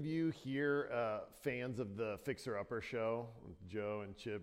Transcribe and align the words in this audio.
of 0.00 0.06
you 0.06 0.30
here 0.30 0.88
uh, 0.94 1.18
fans 1.42 1.78
of 1.78 1.94
the 1.94 2.18
Fixer 2.24 2.56
Upper 2.56 2.80
show 2.80 3.26
with 3.46 3.56
Joe 3.68 4.00
and 4.02 4.16
Chip? 4.16 4.42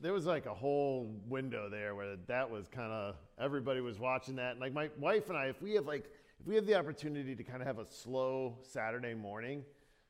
There 0.00 0.14
was 0.14 0.24
like 0.24 0.46
a 0.46 0.54
whole 0.54 1.14
window 1.28 1.68
there 1.68 1.94
where 1.94 2.16
that 2.26 2.50
was 2.50 2.68
kind 2.68 2.90
of 2.90 3.16
everybody 3.38 3.82
was 3.82 3.98
watching 3.98 4.36
that. 4.36 4.52
And 4.52 4.60
like 4.60 4.72
my 4.72 4.88
wife 4.98 5.28
and 5.28 5.36
I, 5.36 5.48
if 5.48 5.60
we 5.60 5.74
have 5.74 5.84
like 5.84 6.10
if 6.40 6.46
we 6.46 6.54
have 6.54 6.64
the 6.64 6.74
opportunity 6.74 7.36
to 7.36 7.44
kind 7.44 7.60
of 7.60 7.66
have 7.66 7.80
a 7.80 7.86
slow 7.86 8.56
Saturday 8.62 9.12
morning, 9.12 9.62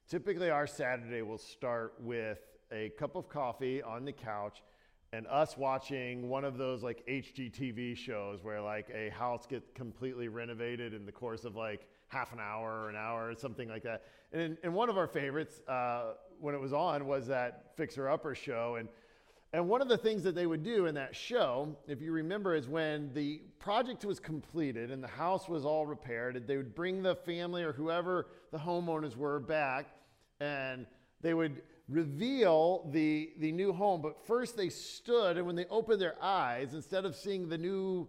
typically 0.08 0.48
our 0.48 0.68
Saturday 0.68 1.22
will 1.22 1.38
start 1.38 1.94
with 1.98 2.38
a 2.70 2.90
cup 2.90 3.16
of 3.16 3.28
coffee 3.28 3.82
on 3.82 4.04
the 4.04 4.12
couch 4.12 4.62
and 5.12 5.26
us 5.26 5.56
watching 5.56 6.28
one 6.28 6.44
of 6.44 6.56
those 6.56 6.84
like 6.84 7.04
HGTV 7.08 7.96
shows 7.96 8.44
where 8.44 8.60
like 8.60 8.88
a 8.94 9.08
house 9.10 9.44
gets 9.44 9.72
completely 9.74 10.28
renovated 10.28 10.94
in 10.94 11.04
the 11.04 11.10
course 11.10 11.44
of 11.44 11.56
like 11.56 11.88
half 12.12 12.32
an 12.32 12.40
hour 12.40 12.82
or 12.82 12.90
an 12.90 12.96
hour 12.96 13.30
or 13.30 13.34
something 13.34 13.68
like 13.68 13.82
that. 13.82 14.02
And, 14.32 14.58
and 14.62 14.74
one 14.74 14.90
of 14.90 14.98
our 14.98 15.06
favorites 15.06 15.60
uh, 15.66 16.12
when 16.40 16.54
it 16.54 16.60
was 16.60 16.72
on 16.72 17.06
was 17.06 17.26
that 17.28 17.72
Fixer 17.76 18.10
Upper 18.10 18.34
show. 18.34 18.76
And, 18.78 18.88
and 19.54 19.66
one 19.66 19.80
of 19.80 19.88
the 19.88 19.96
things 19.96 20.22
that 20.24 20.34
they 20.34 20.46
would 20.46 20.62
do 20.62 20.86
in 20.86 20.94
that 20.96 21.16
show, 21.16 21.74
if 21.88 22.02
you 22.02 22.12
remember, 22.12 22.54
is 22.54 22.68
when 22.68 23.12
the 23.14 23.40
project 23.58 24.04
was 24.04 24.20
completed 24.20 24.90
and 24.90 25.02
the 25.02 25.08
house 25.08 25.48
was 25.48 25.64
all 25.64 25.86
repaired, 25.86 26.46
they 26.46 26.58
would 26.58 26.74
bring 26.74 27.02
the 27.02 27.16
family 27.16 27.62
or 27.62 27.72
whoever 27.72 28.26
the 28.50 28.58
homeowners 28.58 29.16
were 29.16 29.40
back 29.40 29.86
and 30.40 30.86
they 31.22 31.32
would 31.32 31.62
reveal 31.88 32.90
the, 32.92 33.30
the 33.38 33.52
new 33.52 33.72
home. 33.72 34.02
But 34.02 34.26
first 34.26 34.56
they 34.56 34.68
stood, 34.68 35.36
and 35.36 35.46
when 35.46 35.56
they 35.56 35.66
opened 35.66 36.00
their 36.00 36.16
eyes, 36.22 36.74
instead 36.74 37.04
of 37.04 37.14
seeing 37.14 37.48
the 37.48 37.58
new, 37.58 38.08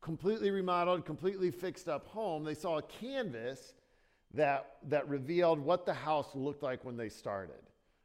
completely 0.00 0.50
remodeled, 0.50 1.04
completely 1.04 1.50
fixed 1.50 1.88
up 1.88 2.06
home, 2.08 2.44
they 2.44 2.54
saw 2.54 2.78
a 2.78 2.82
canvas 2.82 3.74
that, 4.34 4.76
that 4.88 5.08
revealed 5.08 5.58
what 5.58 5.84
the 5.84 5.94
house 5.94 6.34
looked 6.34 6.62
like 6.62 6.84
when 6.84 6.96
they 6.96 7.08
started. 7.08 7.60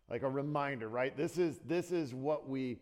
Like 0.10 0.24
a 0.24 0.30
reminder, 0.30 0.88
right? 0.88 1.16
This 1.16 1.38
is, 1.38 1.60
this 1.66 1.92
is 1.92 2.14
what 2.14 2.48
we, 2.48 2.78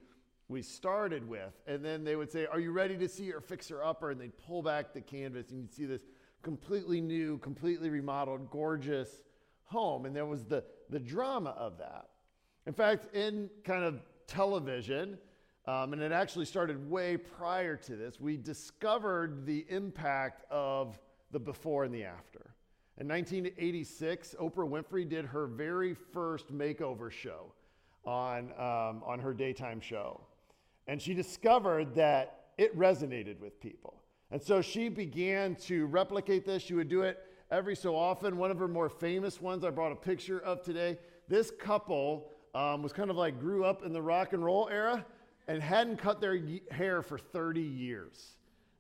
we 0.49 0.61
started 0.61 1.27
with. 1.27 1.53
And 1.67 1.83
then 1.83 2.03
they 2.03 2.15
would 2.15 2.31
say, 2.31 2.45
Are 2.45 2.59
you 2.59 2.71
ready 2.71 2.97
to 2.97 3.07
see 3.07 3.23
your 3.23 3.41
fixer 3.41 3.83
upper? 3.83 4.11
And 4.11 4.19
they'd 4.19 4.37
pull 4.37 4.61
back 4.61 4.93
the 4.93 5.01
canvas, 5.01 5.51
and 5.51 5.61
you'd 5.61 5.73
see 5.73 5.85
this 5.85 6.01
completely 6.41 6.99
new, 6.99 7.37
completely 7.37 7.89
remodeled, 7.89 8.49
gorgeous 8.49 9.09
home. 9.65 10.05
And 10.05 10.15
there 10.15 10.25
was 10.25 10.43
the, 10.43 10.63
the 10.89 10.99
drama 10.99 11.51
of 11.57 11.77
that. 11.77 12.09
In 12.65 12.73
fact, 12.73 13.13
in 13.15 13.49
kind 13.63 13.83
of 13.83 14.01
television, 14.27 15.17
um, 15.65 15.93
and 15.93 16.01
it 16.01 16.11
actually 16.11 16.45
started 16.45 16.89
way 16.89 17.15
prior 17.15 17.77
to 17.77 17.95
this, 17.95 18.19
we 18.19 18.35
discovered 18.35 19.45
the 19.45 19.65
impact 19.69 20.43
of 20.51 20.99
the 21.31 21.39
before 21.39 21.85
and 21.85 21.93
the 21.93 22.03
after. 22.03 22.53
In 22.99 23.07
1986, 23.07 24.35
Oprah 24.39 24.69
Winfrey 24.69 25.07
did 25.07 25.25
her 25.25 25.47
very 25.47 25.93
first 25.93 26.53
makeover 26.53 27.09
show 27.09 27.53
on, 28.05 28.51
um, 28.57 29.01
on 29.05 29.19
her 29.19 29.33
daytime 29.33 29.79
show. 29.79 30.19
And 30.87 31.01
she 31.01 31.13
discovered 31.13 31.95
that 31.95 32.49
it 32.57 32.77
resonated 32.77 33.39
with 33.39 33.59
people. 33.61 34.01
And 34.31 34.41
so 34.41 34.61
she 34.61 34.89
began 34.89 35.55
to 35.67 35.85
replicate 35.85 36.45
this. 36.45 36.61
She 36.61 36.73
would 36.73 36.89
do 36.89 37.03
it 37.03 37.19
every 37.49 37.75
so 37.75 37.95
often. 37.95 38.37
One 38.37 38.51
of 38.51 38.59
her 38.59 38.67
more 38.67 38.89
famous 38.89 39.41
ones 39.41 39.63
I 39.63 39.69
brought 39.69 39.93
a 39.93 39.95
picture 39.95 40.39
of 40.39 40.61
today. 40.61 40.97
This 41.29 41.51
couple 41.51 42.29
um, 42.53 42.83
was 42.83 42.91
kind 42.91 43.09
of 43.09 43.15
like 43.15 43.39
grew 43.39 43.63
up 43.63 43.83
in 43.83 43.93
the 43.93 44.01
rock 44.01 44.33
and 44.33 44.43
roll 44.43 44.67
era 44.69 45.05
and 45.47 45.61
hadn't 45.61 45.97
cut 45.97 46.21
their 46.21 46.39
hair 46.71 47.01
for 47.01 47.17
30 47.17 47.61
years. 47.61 48.37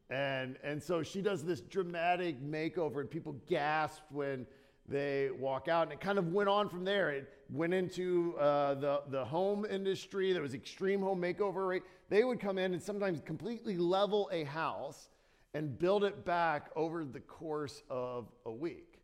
And, 0.09 0.57
and 0.63 0.81
so 0.81 1.03
she 1.03 1.21
does 1.21 1.43
this 1.43 1.61
dramatic 1.61 2.41
makeover, 2.41 2.99
and 2.99 3.09
people 3.09 3.35
gasp 3.47 4.01
when 4.11 4.45
they 4.87 5.29
walk 5.37 5.67
out. 5.67 5.83
And 5.83 5.93
it 5.93 6.01
kind 6.01 6.19
of 6.19 6.33
went 6.33 6.49
on 6.49 6.69
from 6.69 6.83
there. 6.83 7.09
It 7.09 7.31
went 7.49 7.73
into 7.73 8.35
uh, 8.37 8.75
the, 8.75 9.01
the 9.09 9.25
home 9.25 9.65
industry. 9.65 10.33
There 10.33 10.41
was 10.41 10.53
extreme 10.53 11.01
home 11.01 11.21
makeover. 11.21 11.67
Right? 11.67 11.83
They 12.09 12.23
would 12.23 12.39
come 12.39 12.57
in 12.57 12.73
and 12.73 12.81
sometimes 12.81 13.21
completely 13.25 13.77
level 13.77 14.29
a 14.31 14.43
house 14.43 15.09
and 15.53 15.77
build 15.77 16.03
it 16.03 16.25
back 16.25 16.69
over 16.75 17.05
the 17.05 17.19
course 17.19 17.83
of 17.89 18.27
a 18.45 18.51
week. 18.51 18.99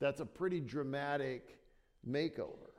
That's 0.00 0.20
a 0.20 0.26
pretty 0.26 0.60
dramatic 0.60 1.58
makeover. 2.08 2.73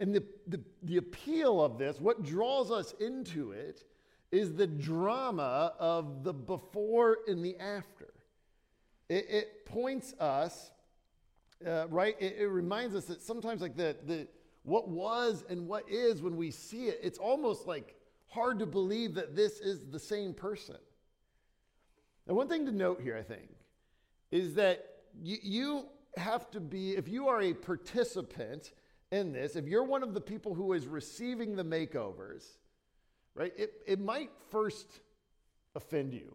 And 0.00 0.14
the, 0.14 0.24
the, 0.46 0.60
the 0.82 0.96
appeal 0.98 1.62
of 1.62 1.78
this, 1.78 2.00
what 2.00 2.22
draws 2.22 2.70
us 2.70 2.94
into 3.00 3.52
it, 3.52 3.84
is 4.30 4.54
the 4.54 4.66
drama 4.66 5.72
of 5.78 6.22
the 6.22 6.32
before 6.32 7.18
and 7.26 7.44
the 7.44 7.56
after. 7.56 8.12
It, 9.08 9.26
it 9.28 9.66
points 9.66 10.12
us, 10.20 10.70
uh, 11.66 11.88
right? 11.88 12.14
It, 12.20 12.36
it 12.38 12.46
reminds 12.48 12.94
us 12.94 13.06
that 13.06 13.22
sometimes, 13.22 13.62
like 13.62 13.76
the, 13.76 13.96
the 14.06 14.28
what 14.64 14.88
was 14.88 15.44
and 15.48 15.66
what 15.66 15.88
is, 15.88 16.20
when 16.20 16.36
we 16.36 16.50
see 16.50 16.86
it, 16.86 17.00
it's 17.02 17.18
almost 17.18 17.66
like 17.66 17.96
hard 18.28 18.58
to 18.58 18.66
believe 18.66 19.14
that 19.14 19.34
this 19.34 19.60
is 19.60 19.86
the 19.90 19.98
same 19.98 20.34
person. 20.34 20.76
And 22.26 22.36
one 22.36 22.48
thing 22.48 22.66
to 22.66 22.72
note 22.72 23.00
here, 23.00 23.16
I 23.16 23.22
think, 23.22 23.48
is 24.30 24.54
that 24.54 24.84
you, 25.20 25.38
you 25.42 25.84
have 26.18 26.50
to 26.50 26.60
be, 26.60 26.92
if 26.92 27.08
you 27.08 27.28
are 27.28 27.40
a 27.40 27.54
participant 27.54 28.72
in 29.10 29.32
this, 29.32 29.56
if 29.56 29.66
you're 29.66 29.84
one 29.84 30.02
of 30.02 30.14
the 30.14 30.20
people 30.20 30.54
who 30.54 30.72
is 30.72 30.86
receiving 30.86 31.56
the 31.56 31.64
makeovers, 31.64 32.44
right, 33.34 33.52
it, 33.56 33.72
it 33.86 34.00
might 34.00 34.30
first 34.50 35.00
offend 35.74 36.12
you. 36.12 36.34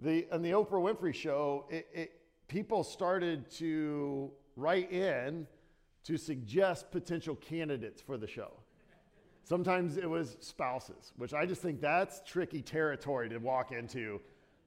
The, 0.00 0.26
on 0.30 0.42
the 0.42 0.50
Oprah 0.50 0.72
Winfrey 0.72 1.14
show, 1.14 1.66
it, 1.70 1.86
it, 1.94 2.12
people 2.48 2.84
started 2.84 3.50
to 3.52 4.30
write 4.56 4.92
in 4.92 5.46
to 6.04 6.16
suggest 6.18 6.90
potential 6.90 7.36
candidates 7.36 8.02
for 8.02 8.16
the 8.18 8.26
show. 8.26 8.52
Sometimes 9.44 9.96
it 9.96 10.08
was 10.08 10.36
spouses, 10.40 11.12
which 11.16 11.34
I 11.34 11.46
just 11.46 11.62
think 11.62 11.80
that's 11.80 12.22
tricky 12.26 12.62
territory 12.62 13.28
to 13.28 13.38
walk 13.38 13.72
into 13.72 14.20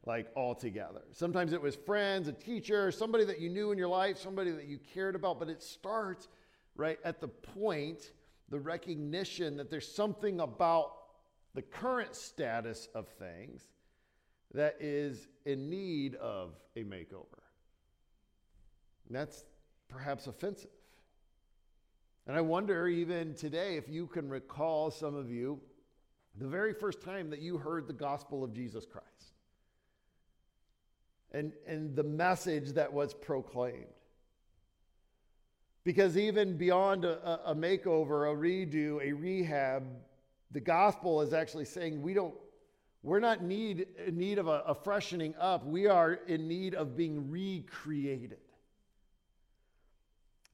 like 0.05 0.27
altogether. 0.35 1.01
Sometimes 1.11 1.51
it 1.51 1.61
was 1.61 1.75
friends, 1.75 2.27
a 2.27 2.31
teacher, 2.31 2.91
somebody 2.91 3.25
that 3.25 3.39
you 3.39 3.49
knew 3.49 3.71
in 3.71 3.77
your 3.77 3.87
life, 3.87 4.17
somebody 4.17 4.51
that 4.51 4.65
you 4.65 4.79
cared 4.93 5.15
about, 5.15 5.39
but 5.39 5.49
it 5.49 5.61
starts 5.61 6.27
right 6.77 6.99
at 7.03 7.19
the 7.19 7.27
point, 7.27 8.11
the 8.49 8.59
recognition 8.59 9.57
that 9.57 9.69
there's 9.69 9.91
something 9.91 10.39
about 10.39 10.93
the 11.53 11.61
current 11.61 12.15
status 12.15 12.87
of 12.93 13.07
things 13.07 13.67
that 14.53 14.77
is 14.79 15.27
in 15.45 15.69
need 15.69 16.15
of 16.15 16.53
a 16.75 16.83
makeover. 16.83 17.41
And 19.07 19.15
that's 19.15 19.43
perhaps 19.89 20.27
offensive. 20.27 20.69
And 22.27 22.35
I 22.35 22.41
wonder, 22.41 22.87
even 22.87 23.33
today, 23.33 23.77
if 23.77 23.89
you 23.89 24.07
can 24.07 24.29
recall, 24.29 24.91
some 24.91 25.15
of 25.15 25.31
you, 25.31 25.59
the 26.37 26.47
very 26.47 26.73
first 26.73 27.01
time 27.01 27.29
that 27.31 27.39
you 27.39 27.57
heard 27.57 27.87
the 27.87 27.93
gospel 27.93 28.43
of 28.43 28.53
Jesus 28.53 28.85
Christ 28.85 29.07
and, 31.31 31.53
and 31.65 31.95
the 31.95 32.03
message 32.03 32.73
that 32.73 32.91
was 32.91 33.13
proclaimed. 33.13 33.85
Because 35.87 36.17
even 36.17 36.57
beyond 36.57 37.05
a, 37.05 37.39
a, 37.45 37.55
makeover, 37.55 38.29
a 38.29 38.35
redo, 38.35 39.01
a 39.01 39.13
rehab, 39.13 39.87
the 40.51 40.59
gospel 40.59 41.21
is 41.21 41.31
actually 41.31 41.63
saying 41.63 42.01
we 42.01 42.13
don't, 42.13 42.35
we're 43.03 43.21
not 43.21 43.41
need, 43.41 43.87
in 44.05 44.17
need 44.17 44.37
of 44.37 44.49
a, 44.49 44.63
a 44.67 44.75
freshening 44.75 45.33
up. 45.39 45.65
We 45.65 45.87
are 45.87 46.15
in 46.27 46.45
need 46.45 46.75
of 46.75 46.97
being 46.97 47.31
recreated. 47.31 48.39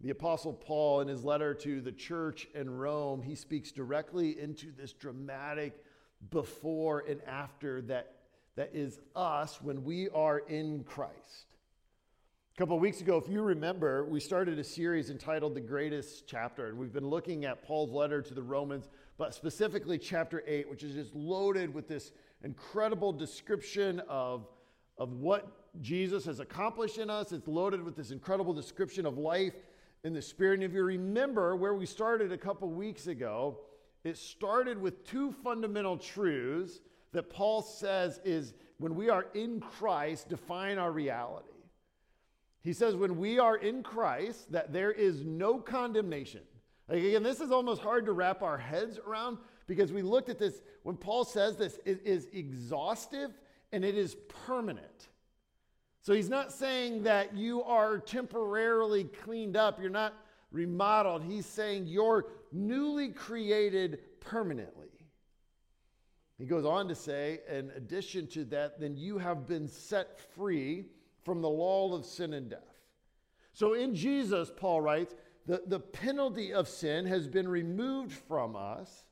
The 0.02 0.12
Apostle 0.12 0.54
Paul, 0.54 1.02
in 1.02 1.08
his 1.08 1.24
letter 1.24 1.56
to 1.56 1.82
the 1.82 1.92
church 1.92 2.48
in 2.54 2.70
Rome, 2.70 3.24
he 3.24 3.34
speaks 3.34 3.72
directly 3.72 4.40
into 4.40 4.68
this 4.72 4.94
dramatic 4.94 5.84
before 6.30 7.06
and 7.10 7.20
after 7.24 7.82
that, 7.82 8.18
that 8.56 8.70
is 8.76 9.00
us 9.16 9.60
when 9.64 9.84
we 9.84 10.10
are 10.10 10.38
in 10.38 10.84
Christ. 10.84 11.53
A 12.56 12.60
couple 12.60 12.78
weeks 12.78 13.02
ago, 13.02 13.18
if 13.18 13.28
you 13.28 13.42
remember, 13.42 14.06
we 14.06 14.20
started 14.20 14.60
a 14.60 14.64
series 14.64 15.10
entitled 15.10 15.56
The 15.56 15.60
Greatest 15.60 16.28
Chapter, 16.28 16.68
and 16.68 16.78
we've 16.78 16.94
been 16.94 17.10
looking 17.10 17.46
at 17.46 17.64
Paul's 17.64 17.90
letter 17.90 18.22
to 18.22 18.34
the 18.36 18.44
Romans, 18.44 18.90
but 19.18 19.34
specifically 19.34 19.98
chapter 19.98 20.44
8, 20.46 20.70
which 20.70 20.84
is 20.84 20.94
just 20.94 21.16
loaded 21.16 21.74
with 21.74 21.88
this 21.88 22.12
incredible 22.44 23.12
description 23.12 24.04
of, 24.08 24.46
of 25.00 25.14
what 25.14 25.48
Jesus 25.82 26.26
has 26.26 26.40
accomplished 26.40 27.00
in 27.00 27.10
us. 27.10 27.32
It's 27.32 27.48
loaded 27.48 27.84
with 27.84 27.96
this 27.96 28.12
incredible 28.12 28.54
description 28.54 29.08
of 29.08 29.18
life 29.18 29.56
in 30.04 30.14
the 30.14 30.22
Spirit. 30.22 30.60
And 30.60 30.64
if 30.64 30.74
you 30.74 30.84
remember 30.84 31.56
where 31.56 31.74
we 31.74 31.88
started 31.88 32.32
a 32.32 32.38
couple 32.38 32.70
weeks 32.70 33.08
ago, 33.08 33.62
it 34.04 34.16
started 34.16 34.80
with 34.80 35.04
two 35.08 35.32
fundamental 35.44 35.98
truths 35.98 36.82
that 37.14 37.32
Paul 37.32 37.64
says 37.64 38.20
is 38.24 38.54
when 38.78 38.94
we 38.94 39.10
are 39.10 39.26
in 39.34 39.60
Christ, 39.60 40.30
define 40.30 40.78
our 40.78 40.92
reality. 40.92 41.48
He 42.64 42.74
says, 42.74 42.96
when 42.96 43.18
we 43.18 43.40
are 43.40 43.58
in 43.58 43.84
Christ, 43.84 44.52
that 44.52 44.72
there 44.72 44.92
is 44.92 45.24
no 45.24 45.58
condemnation. 45.58 46.42
Like, 46.88 47.00
again, 47.00 47.24
this 47.24 47.42
is 47.42 47.52
almost 47.52 47.82
hard 47.82 48.06
to 48.06 48.14
wrap 48.14 48.42
our 48.42 48.58
heads 48.58 49.00
around 49.06 49.38
because 49.68 49.92
we 49.92 50.02
looked 50.02 50.30
at 50.30 50.40
this. 50.40 50.62
When 50.84 50.96
Paul 50.96 51.26
says 51.26 51.58
this, 51.58 51.80
it 51.86 52.02
is 52.06 52.28
exhaustive 52.32 53.32
and 53.72 53.84
it 53.84 53.98
is 53.98 54.16
permanent. 54.46 55.10
So 56.02 56.14
he's 56.14 56.30
not 56.30 56.52
saying 56.52 57.04
that 57.04 57.36
you 57.36 57.64
are 57.64 57.98
temporarily 57.98 59.06
cleaned 59.06 59.58
up. 59.58 59.80
You're 59.80 59.90
not 59.90 60.14
remodeled. 60.52 61.24
He's 61.24 61.46
saying 61.46 61.88
you're 61.88 62.28
newly 62.52 63.10
created 63.10 64.00
permanently. 64.20 64.88
He 66.38 66.46
goes 66.46 66.66
on 66.66 66.88
to 66.90 66.96
say, 66.96 67.40
in 67.50 67.72
addition 67.76 68.28
to 68.28 68.44
that, 68.46 68.80
then 68.80 68.98
you 68.98 69.18
have 69.18 69.48
been 69.48 69.68
set 69.68 70.20
free 70.36 70.86
from 71.24 71.42
the 71.42 71.50
law 71.50 71.94
of 71.94 72.06
sin 72.06 72.34
and 72.34 72.50
death. 72.50 72.60
So 73.54 73.74
in 73.74 73.96
Jesus, 73.96 74.52
Paul 74.56 74.82
writes, 74.82 75.16
the, 75.46 75.62
the 75.68 75.80
penalty 75.80 76.54
of 76.54 76.68
sin 76.68 77.06
has 77.06 77.28
been 77.28 77.48
removed 77.48 78.14
from 78.14 78.56
us. 78.56 79.06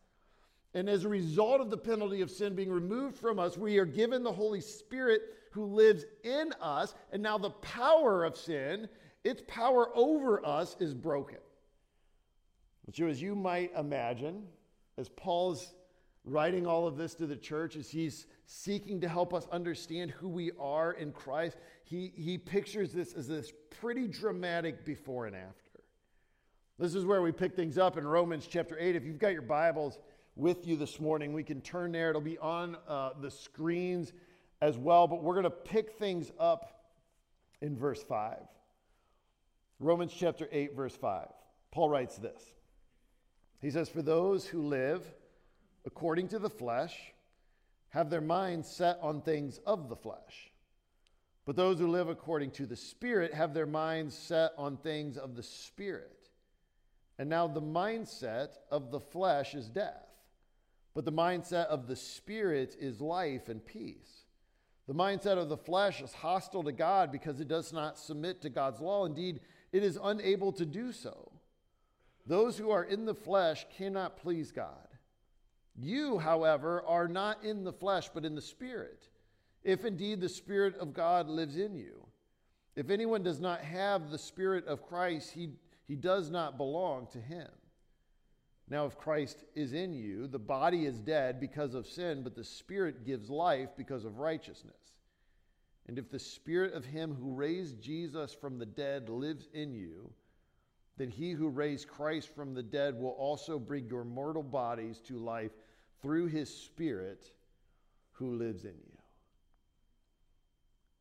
And 0.74 0.90
as 0.90 1.04
a 1.04 1.10
result 1.10 1.60
of 1.60 1.70
the 1.70 1.78
penalty 1.78 2.22
of 2.22 2.32
sin 2.32 2.56
being 2.56 2.72
removed 2.72 3.18
from 3.18 3.40
us, 3.40 3.58
we 3.58 3.78
are 3.78 3.86
given 3.86 4.24
the 4.24 4.32
Holy 4.32 4.62
Spirit 4.62 5.22
who 5.52 5.66
lives 5.66 6.06
in 6.24 6.54
us. 6.62 6.96
And 7.12 7.22
now 7.22 7.38
the 7.38 7.50
power 7.50 8.24
of 8.24 8.38
sin, 8.38 8.88
its 9.24 9.44
power 9.48 9.90
over 9.94 10.46
us, 10.46 10.78
is 10.80 10.94
broken. 10.94 11.40
So, 12.94 13.08
as 13.08 13.22
you 13.22 13.36
might 13.36 13.72
imagine, 13.78 14.44
as 14.98 15.08
Paul's 15.10 15.74
writing 16.24 16.68
all 16.68 16.88
of 16.88 16.98
this 16.98 17.16
to 17.16 17.26
the 17.26 17.36
church, 17.36 17.76
as 17.76 17.90
he's 17.90 18.28
seeking 18.46 19.02
to 19.02 19.10
help 19.10 19.34
us 19.34 19.48
understand 19.52 20.12
who 20.12 20.30
we 20.30 20.52
are 20.60 20.94
in 20.94 21.12
Christ, 21.12 21.58
he, 21.84 22.12
he 22.16 22.38
pictures 22.38 22.94
this 22.94 23.14
as 23.14 23.28
this 23.28 23.52
pretty 23.80 24.08
dramatic 24.08 24.86
before 24.86 25.26
and 25.26 25.36
after. 25.36 25.72
This 26.78 26.96
is 26.96 27.06
where 27.06 27.22
we 27.22 27.32
pick 27.32 27.56
things 27.56 27.78
up 27.78 27.98
in 27.98 28.08
Romans 28.08 28.48
chapter 28.48 28.78
8. 28.80 28.96
If 28.96 29.06
you've 29.06 29.20
got 29.20 29.34
your 29.34 29.42
Bibles 29.42 30.00
with 30.36 30.66
you 30.66 30.76
this 30.76 31.00
morning, 31.00 31.34
we 31.34 31.44
can 31.44 31.62
turn 31.62 31.92
there. 31.92 32.10
It'll 32.10 32.22
be 32.22 32.38
on 32.38 32.78
uh, 32.88 33.12
the 33.20 33.32
screens 33.32 34.14
as 34.62 34.78
well, 34.78 35.08
but 35.08 35.24
we're 35.24 35.34
going 35.34 35.44
to 35.44 35.50
pick 35.50 35.98
things 35.98 36.32
up 36.40 36.90
in 37.62 37.76
verse 37.76 38.04
5. 38.04 38.38
Romans 39.80 40.14
chapter 40.16 40.48
8, 40.52 40.76
verse 40.76 40.96
5. 40.96 41.28
Paul 41.72 41.90
writes 41.90 42.18
this 42.18 42.54
He 43.60 43.72
says, 43.72 43.90
For 43.90 44.02
those 44.02 44.46
who 44.46 44.62
live 44.62 45.06
according 45.86 46.28
to 46.30 46.40
the 46.40 46.50
flesh 46.50 46.96
have 47.90 48.10
their 48.10 48.22
minds 48.22 48.70
set 48.70 48.98
on 49.02 49.22
things 49.22 49.60
of 49.66 49.90
the 49.90 49.96
flesh. 49.96 50.52
But 51.46 51.56
those 51.56 51.80
who 51.80 51.88
live 51.88 52.08
according 52.08 52.52
to 52.52 52.66
the 52.66 52.76
Spirit 52.76 53.34
have 53.34 53.54
their 53.54 53.66
minds 53.66 54.18
set 54.18 54.52
on 54.58 54.78
things 54.78 55.18
of 55.18 55.36
the 55.36 55.44
Spirit. 55.44 56.30
And 57.18 57.30
now 57.30 57.48
the 57.48 57.62
mindset 57.62 58.50
of 58.70 58.92
the 58.92 59.00
flesh 59.00 59.54
is 59.54 59.68
death, 59.68 60.08
but 60.94 61.06
the 61.06 61.12
mindset 61.12 61.66
of 61.66 61.88
the 61.88 61.96
Spirit 61.96 62.76
is 62.80 63.02
life 63.02 63.50
and 63.50 63.66
peace. 63.66 64.26
The 64.88 64.94
mindset 64.94 65.38
of 65.38 65.50
the 65.50 65.58
flesh 65.58 66.02
is 66.02 66.14
hostile 66.14 66.64
to 66.64 66.72
God 66.72 67.12
because 67.12 67.40
it 67.40 67.48
does 67.48 67.72
not 67.72 67.98
submit 67.98 68.42
to 68.42 68.50
God's 68.50 68.80
law. 68.80 69.06
Indeed, 69.06 69.42
it 69.72 69.84
is 69.84 70.00
unable 70.02 70.52
to 70.54 70.66
do 70.66 70.92
so. 70.92 71.32
Those 72.26 72.58
who 72.58 72.72
are 72.72 72.84
in 72.84 73.06
the 73.06 73.16
flesh 73.16 73.66
cannot 73.78 74.18
please 74.18 74.52
God. 74.52 74.88
You, 75.76 76.20
however, 76.20 76.84
are 76.86 77.08
not 77.08 77.44
in 77.44 77.64
the 77.64 77.74
flesh, 77.74 78.10
but 78.14 78.26
in 78.26 78.36
the 78.36 78.42
Spirit, 78.42 79.08
if 79.64 79.86
indeed 79.86 80.20
the 80.20 80.30
Spirit 80.30 80.76
of 80.78 80.94
God 80.94 81.28
lives 81.28 81.58
in 81.58 81.76
you. 81.76 82.06
If 82.76 82.90
anyone 82.90 83.24
does 83.24 83.40
not 83.40 83.62
have 83.62 84.10
the 84.10 84.18
Spirit 84.18 84.66
of 84.68 84.88
Christ, 84.88 85.32
he, 85.32 85.50
he 85.88 85.96
does 85.96 86.30
not 86.30 86.58
belong 86.58 87.08
to 87.12 87.20
him. 87.20 87.50
Now, 88.70 88.86
if 88.86 88.98
Christ 88.98 89.44
is 89.54 89.74
in 89.74 89.94
you, 89.94 90.28
the 90.28 90.40
body 90.40 90.86
is 90.86 91.02
dead 91.02 91.42
because 91.42 91.74
of 91.74 91.86
sin, 91.86 92.24
but 92.24 92.36
the 92.36 92.44
Spirit 92.44 93.06
gives 93.06 93.30
life 93.30 93.70
because 93.76 94.06
of 94.06 94.20
righteousness. 94.20 94.94
And 95.88 96.00
if 96.00 96.10
the 96.10 96.20
Spirit 96.20 96.74
of 96.74 96.86
him 96.86 97.14
who 97.14 97.34
raised 97.34 97.82
Jesus 97.82 98.34
from 98.34 98.58
the 98.58 98.66
dead 98.66 99.10
lives 99.10 99.50
in 99.54 99.74
you, 99.74 100.10
then 100.98 101.10
he 101.10 101.32
who 101.32 101.50
raised 101.50 101.88
Christ 101.88 102.34
from 102.34 102.54
the 102.54 102.64
dead 102.64 102.98
will 102.98 103.12
also 103.12 103.60
bring 103.60 103.88
your 103.88 104.06
mortal 104.06 104.44
bodies 104.44 105.00
to 105.08 105.18
life 105.18 105.52
through 106.02 106.28
his 106.28 106.54
Spirit 106.54 107.32
who 108.12 108.36
lives 108.36 108.66
in 108.66 108.72
you. 108.72 108.98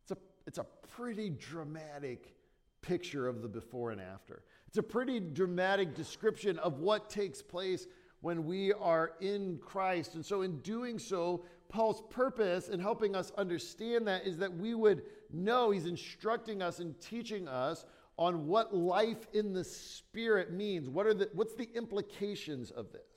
It's 0.03 0.13
a, 0.13 0.17
it's 0.47 0.59
a 0.59 0.67
pretty 0.97 1.31
dramatic 1.31 2.35
picture 2.83 3.29
of 3.29 3.43
the 3.43 3.49
before 3.49 3.91
and 3.91 4.01
after. 4.01 4.43
It's 4.69 4.79
a 4.79 4.83
pretty 4.83 5.21
dramatic 5.21 5.95
description 5.95 6.59
of 6.59 6.79
what 6.79 7.11
takes 7.11 7.43
place 7.43 7.87
when 8.21 8.45
we 8.45 8.73
are 8.73 9.13
in 9.21 9.59
Christ. 9.59 10.15
And 10.15 10.25
so, 10.25 10.43
in 10.43 10.59
doing 10.61 10.99
so, 10.99 11.45
Paul's 11.69 12.03
purpose 12.11 12.69
in 12.69 12.81
helping 12.81 13.15
us 13.17 13.33
understand 13.39 14.07
that 14.09 14.27
is 14.27 14.37
that 14.39 14.55
we 14.55 14.75
would 14.75 15.03
know, 15.33 15.71
he's 15.71 15.87
instructing 15.87 16.63
us 16.63 16.81
and 16.81 16.99
teaching 17.01 17.49
us 17.49 17.85
on 18.17 18.47
what 18.47 18.75
life 18.75 19.27
in 19.33 19.53
the 19.53 19.65
Spirit 19.65 20.53
means. 20.53 20.89
What 20.89 21.07
are 21.07 21.15
the, 21.15 21.31
what's 21.33 21.55
the 21.55 21.69
implications 21.75 22.71
of 22.71 22.93
this? 22.93 23.10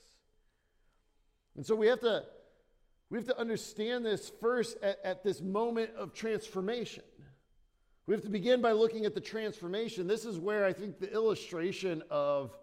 And 1.55 1.65
so 1.65 1.75
we 1.75 1.87
have 1.87 1.99
to, 2.01 2.23
we 3.09 3.17
have 3.17 3.27
to 3.27 3.39
understand 3.39 4.05
this 4.05 4.31
first 4.41 4.77
at, 4.81 4.99
at 5.03 5.23
this 5.23 5.41
moment 5.41 5.91
of 5.97 6.13
transformation. 6.13 7.03
We 8.05 8.13
have 8.13 8.23
to 8.23 8.29
begin 8.29 8.61
by 8.61 8.73
looking 8.73 9.05
at 9.05 9.13
the 9.13 9.21
transformation. 9.21 10.07
This 10.07 10.25
is 10.25 10.37
where 10.37 10.65
I 10.65 10.73
think 10.73 10.99
the 10.99 11.11
illustration 11.11 12.03
of, 12.09 12.57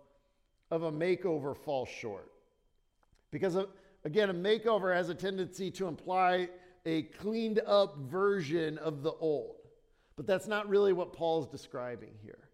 of 0.70 0.82
a 0.82 0.92
makeover 0.92 1.56
falls 1.56 1.88
short. 1.88 2.30
Because, 3.30 3.56
uh, 3.56 3.64
again, 4.04 4.28
a 4.28 4.34
makeover 4.34 4.94
has 4.94 5.08
a 5.08 5.14
tendency 5.14 5.70
to 5.72 5.86
imply 5.86 6.48
a 6.84 7.02
cleaned 7.02 7.60
up 7.66 7.96
version 7.98 8.76
of 8.78 9.02
the 9.02 9.12
old. 9.12 9.56
But 10.16 10.26
that's 10.26 10.46
not 10.46 10.68
really 10.68 10.92
what 10.92 11.12
Paul's 11.12 11.48
describing 11.48 12.12
here. 12.22 12.48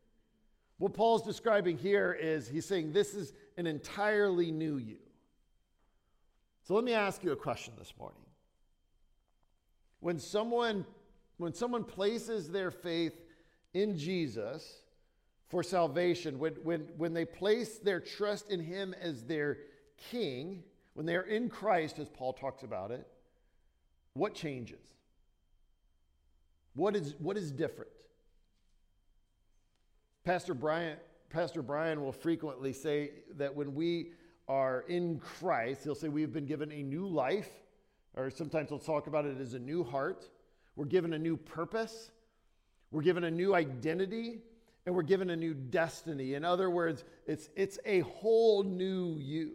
What 0.79 0.95
Paul's 0.95 1.23
describing 1.23 1.79
here 1.79 2.13
is 2.13 2.47
he's 2.47 2.67
saying 2.67 2.93
this 2.93 3.15
is 3.15 3.33
an 3.57 3.67
entirely 3.67 4.53
new 4.53 4.77
you. 4.77 4.99
So 6.67 6.75
let 6.75 6.83
me 6.83 6.95
ask 6.95 7.23
you 7.23 7.31
a 7.31 7.37
question 7.37 7.75
this 7.79 7.95
morning. 7.97 8.23
When 10.01 10.19
someone, 10.19 10.85
when 11.37 11.55
someone 11.55 11.85
places 11.85 12.49
their 12.49 12.73
faith 12.73 13.23
in 13.73 13.97
Jesus 13.97 14.83
for 15.49 15.63
salvation, 15.63 16.41
when, 16.41 16.55
when, 16.65 16.81
when 16.97 17.15
they 17.15 17.25
place 17.25 17.79
their 17.79 18.01
trust 18.01 18.51
in 18.51 18.59
Him 18.59 18.97
as 19.01 19.23
their 19.23 19.59
King, 20.11 20.65
when 20.95 21.07
they're 21.07 21.23
in 21.23 21.49
Christ, 21.49 22.01
as 22.01 22.09
Paul 22.09 22.33
talks 22.33 22.65
about 22.65 22.91
it, 22.91 23.07
what 24.15 24.35
changes? 24.35 24.83
What 26.75 26.97
is, 26.97 27.15
what 27.21 27.37
is 27.37 27.53
different? 27.53 27.93
Pastor 30.25 30.53
Brian, 30.53 30.97
Pastor 31.31 31.63
Brian 31.63 32.03
will 32.03 32.11
frequently 32.11 32.73
say 32.73 33.11
that 33.37 33.55
when 33.55 33.73
we 33.77 34.11
are 34.49 34.85
in 34.89 35.19
Christ, 35.19 35.85
he'll 35.85 35.95
say 35.95 36.09
we've 36.09 36.33
been 36.33 36.47
given 36.47 36.71
a 36.73 36.83
new 36.83 37.07
life, 37.07 37.51
or 38.15 38.31
sometimes 38.31 38.69
he'll 38.69 38.79
talk 38.79 39.07
about 39.07 39.25
it 39.25 39.41
as 39.41 39.55
a 39.55 39.59
new 39.59 39.83
heart. 39.85 40.29
We're 40.77 40.85
given 40.85 41.13
a 41.13 41.19
new 41.19 41.37
purpose, 41.37 42.11
we're 42.91 43.03
given 43.03 43.25
a 43.25 43.31
new 43.31 43.55
identity, 43.55 44.41
and 44.87 44.95
we're 44.95 45.03
given 45.03 45.31
a 45.31 45.37
new 45.37 45.53
destiny. 45.53 46.35
In 46.35 46.45
other 46.45 46.71
words, 46.71 47.05
it's, 47.27 47.49
it's 47.57 47.79
a 47.85 48.01
whole 48.01 48.63
new 48.63 49.19
you. 49.19 49.53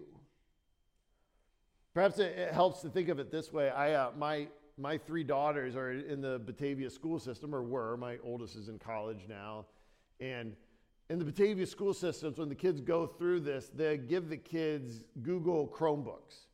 Perhaps 1.93 2.19
it, 2.19 2.37
it 2.37 2.53
helps 2.53 2.81
to 2.81 2.89
think 2.89 3.07
of 3.09 3.19
it 3.19 3.31
this 3.31 3.51
way. 3.53 3.69
I, 3.69 3.93
uh, 3.93 4.11
my, 4.17 4.47
my 4.77 4.97
three 4.97 5.23
daughters 5.23 5.75
are 5.75 5.91
in 5.91 6.21
the 6.21 6.39
Batavia 6.39 6.89
school 6.89 7.19
system, 7.19 7.55
or 7.55 7.63
were. 7.63 7.95
My 7.97 8.17
oldest 8.23 8.55
is 8.55 8.67
in 8.67 8.77
college 8.77 9.25
now. 9.29 9.65
And 10.19 10.55
in 11.11 11.19
the 11.19 11.25
Batavia 11.25 11.65
school 11.65 11.93
systems, 11.93 12.37
when 12.37 12.47
the 12.47 12.55
kids 12.55 12.79
go 12.79 13.05
through 13.05 13.41
this, 13.41 13.69
they 13.75 13.97
give 13.97 14.29
the 14.29 14.37
kids 14.37 15.03
Google 15.21 15.67
Chromebooks. 15.67 16.45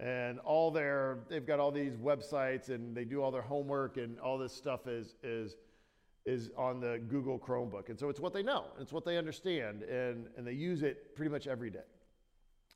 And 0.00 0.40
all 0.40 0.72
their, 0.72 1.18
they've 1.28 1.46
got 1.46 1.60
all 1.60 1.70
these 1.70 1.94
websites 1.94 2.68
and 2.68 2.96
they 2.96 3.04
do 3.04 3.22
all 3.22 3.30
their 3.30 3.42
homework 3.42 3.98
and 3.98 4.18
all 4.18 4.38
this 4.38 4.52
stuff 4.52 4.88
is, 4.88 5.14
is, 5.22 5.54
is 6.26 6.50
on 6.58 6.80
the 6.80 7.00
Google 7.08 7.38
Chromebook. 7.38 7.90
And 7.90 7.98
so 7.98 8.08
it's 8.08 8.18
what 8.18 8.32
they 8.32 8.42
know, 8.42 8.64
it's 8.80 8.92
what 8.92 9.04
they 9.04 9.18
understand, 9.18 9.84
and, 9.84 10.26
and 10.36 10.44
they 10.44 10.52
use 10.52 10.82
it 10.82 11.14
pretty 11.14 11.30
much 11.30 11.46
every 11.46 11.70
day. 11.70 11.86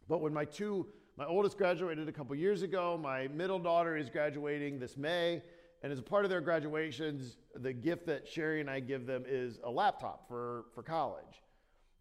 But 0.09 0.21
when 0.21 0.33
my 0.33 0.45
two, 0.45 0.87
my 1.16 1.26
oldest 1.26 1.59
graduated 1.59 2.09
a 2.09 2.12
couple 2.12 2.37
years 2.37 2.62
ago, 2.62 2.97
my 3.02 3.26
middle 3.28 3.59
daughter 3.59 3.97
is 3.97 4.09
graduating 4.11 4.78
this 4.78 4.97
May, 4.97 5.42
and 5.87 5.93
as 5.93 6.00
a 6.00 6.02
part 6.02 6.25
of 6.25 6.31
their 6.33 6.40
graduations, 6.40 7.37
the 7.55 7.73
gift 7.73 8.07
that 8.07 8.26
Sherry 8.26 8.61
and 8.61 8.69
I 8.69 8.81
give 8.81 9.07
them 9.07 9.23
is 9.25 9.61
a 9.62 9.71
laptop 9.71 10.26
for, 10.26 10.64
for 10.75 10.83
college. 10.83 11.45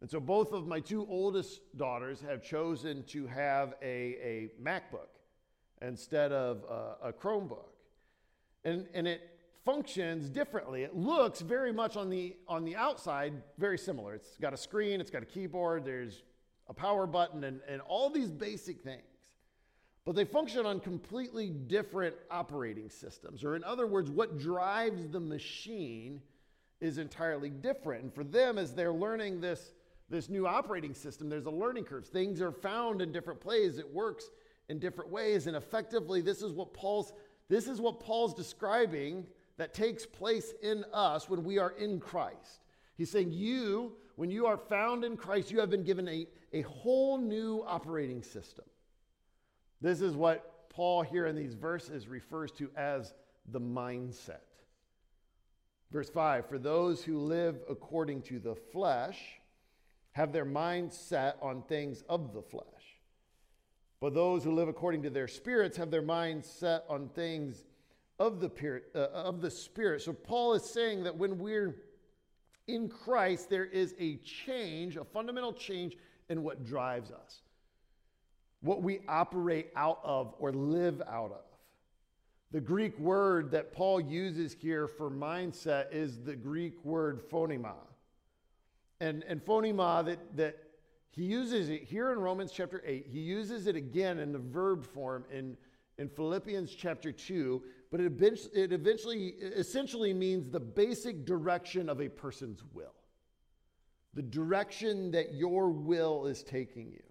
And 0.01 0.09
so 0.09 0.19
both 0.19 0.53
of 0.53 0.65
my 0.65 0.79
two 0.79 1.05
oldest 1.07 1.61
daughters 1.77 2.19
have 2.27 2.41
chosen 2.41 3.03
to 3.09 3.27
have 3.27 3.75
a, 3.83 4.17
a 4.23 4.49
MacBook 4.59 5.09
instead 5.83 6.31
of 6.31 6.63
a, 6.67 7.09
a 7.09 7.13
Chromebook. 7.13 7.75
And, 8.63 8.87
and 8.95 9.07
it 9.07 9.21
functions 9.63 10.31
differently. 10.31 10.81
It 10.81 10.95
looks 10.95 11.41
very 11.41 11.71
much 11.71 11.95
on 11.95 12.09
the, 12.09 12.35
on 12.47 12.65
the 12.65 12.75
outside 12.75 13.33
very 13.59 13.77
similar. 13.77 14.15
It's 14.15 14.35
got 14.41 14.51
a 14.51 14.57
screen, 14.57 14.99
it's 14.99 15.11
got 15.11 15.21
a 15.21 15.27
keyboard, 15.27 15.85
there's 15.85 16.23
a 16.67 16.73
power 16.73 17.05
button, 17.05 17.43
and, 17.43 17.61
and 17.67 17.81
all 17.81 18.09
these 18.09 18.31
basic 18.31 18.81
things 18.81 19.03
but 20.05 20.15
they 20.15 20.25
function 20.25 20.65
on 20.65 20.79
completely 20.79 21.49
different 21.49 22.15
operating 22.29 22.89
systems. 22.89 23.43
Or, 23.43 23.55
in 23.55 23.63
other 23.63 23.87
words, 23.87 24.11
what 24.11 24.37
drives 24.37 25.07
the 25.07 25.19
machine 25.19 26.21
is 26.79 26.97
entirely 26.97 27.49
different. 27.49 28.03
And 28.03 28.13
for 28.13 28.23
them, 28.23 28.57
as 28.57 28.73
they're 28.73 28.93
learning 28.93 29.41
this, 29.41 29.73
this 30.09 30.29
new 30.29 30.45
operating 30.45 30.93
system, 30.93 31.27
there's 31.27 31.47
a 31.47 31.51
learning 31.51 31.85
curve. 31.85 32.05
Things 32.05 32.39
are 32.41 32.51
found 32.51 33.01
in 33.01 33.11
different 33.11 33.41
places. 33.41 33.79
It 33.79 33.91
works 33.91 34.29
in 34.69 34.79
different 34.79 35.09
ways. 35.09 35.47
And 35.47 35.55
effectively, 35.55 36.21
this 36.21 36.41
is 36.41 36.51
what 36.51 36.73
Paul's 36.73 37.11
this 37.47 37.67
is 37.67 37.79
what 37.79 37.99
Paul's 37.99 38.33
describing 38.33 39.25
that 39.57 39.73
takes 39.73 40.05
place 40.05 40.53
in 40.63 40.83
us 40.93 41.29
when 41.29 41.43
we 41.43 41.59
are 41.59 41.71
in 41.71 41.99
Christ. 41.99 42.63
He's 42.97 43.11
saying, 43.11 43.31
You, 43.31 43.93
when 44.15 44.31
you 44.31 44.47
are 44.47 44.57
found 44.57 45.03
in 45.03 45.17
Christ, 45.17 45.51
you 45.51 45.59
have 45.59 45.69
been 45.69 45.83
given 45.83 46.07
a, 46.07 46.27
a 46.53 46.61
whole 46.61 47.17
new 47.17 47.63
operating 47.67 48.23
system. 48.23 48.65
This 49.85 50.01
is 50.01 50.15
what 50.15 50.67
Paul 50.69 51.03
here 51.03 51.27
in 51.27 51.35
these 51.35 51.53
verses 51.53 52.07
refers 52.07 52.51
to 52.53 52.71
as 52.75 53.13
the 53.51 53.61
mindset. 53.61 54.39
Verse 55.91 56.09
5 56.09 56.49
For 56.49 56.57
those 56.57 57.03
who 57.03 57.19
live 57.19 57.57
according 57.69 58.23
to 58.23 58.39
the 58.39 58.55
flesh 58.55 59.19
have 60.13 60.33
their 60.33 60.43
mind 60.43 60.91
set 60.91 61.37
on 61.39 61.61
things 61.61 62.03
of 62.09 62.33
the 62.33 62.41
flesh. 62.41 62.65
But 64.01 64.15
those 64.15 64.43
who 64.43 64.55
live 64.55 64.69
according 64.69 65.03
to 65.03 65.11
their 65.11 65.27
spirits 65.27 65.77
have 65.77 65.91
their 65.91 66.01
mind 66.01 66.43
set 66.43 66.83
on 66.89 67.09
things 67.09 67.63
of 68.17 68.39
the, 68.39 68.81
uh, 68.95 68.99
of 69.13 69.39
the 69.39 69.51
Spirit. 69.51 70.01
So 70.01 70.13
Paul 70.13 70.55
is 70.55 70.63
saying 70.63 71.03
that 71.03 71.15
when 71.15 71.37
we're 71.37 71.75
in 72.67 72.89
Christ, 72.89 73.51
there 73.51 73.65
is 73.65 73.93
a 73.99 74.15
change, 74.15 74.97
a 74.97 75.05
fundamental 75.05 75.53
change 75.53 75.95
in 76.27 76.41
what 76.41 76.65
drives 76.65 77.11
us, 77.11 77.43
what 78.65 78.81
we 78.81 78.99
operate 79.07 79.71
out 79.75 79.99
of 80.03 80.33
or 80.39 80.51
live 80.51 81.01
out 81.07 81.31
of. 81.31 81.43
The 82.51 82.61
Greek 82.61 82.97
word 82.99 83.51
that 83.51 83.71
Paul 83.71 84.01
uses 84.01 84.53
here 84.53 84.87
for 84.87 85.09
mindset 85.11 85.93
is 85.93 86.19
the 86.23 86.35
Greek 86.35 86.83
word 86.83 87.29
phronema. 87.29 87.75
And, 88.99 89.23
and 89.27 89.43
phronema 89.43 90.05
that, 90.05 90.37
that 90.37 90.57
he 91.11 91.23
uses 91.23 91.69
it 91.69 91.83
here 91.83 92.11
in 92.11 92.19
Romans 92.19 92.51
chapter 92.51 92.81
8. 92.85 93.07
He 93.09 93.19
uses 93.19 93.67
it 93.67 93.75
again 93.75 94.19
in 94.19 94.31
the 94.31 94.39
verb 94.39 94.85
form 94.85 95.25
in, 95.31 95.57
in 95.97 96.09
Philippians 96.09 96.73
chapter 96.73 97.11
2, 97.11 97.61
but 97.91 97.99
it, 97.99 98.13
it 98.53 98.71
eventually 98.71 99.27
essentially 99.39 100.13
means 100.13 100.49
the 100.49 100.59
basic 100.59 101.25
direction 101.25 101.87
of 101.87 102.01
a 102.01 102.09
person's 102.09 102.63
will. 102.73 102.95
The 104.13 104.23
direction 104.23 105.11
that 105.11 105.33
your 105.33 105.69
will 105.69 106.25
is 106.25 106.41
taking 106.41 106.91
you. 106.91 107.03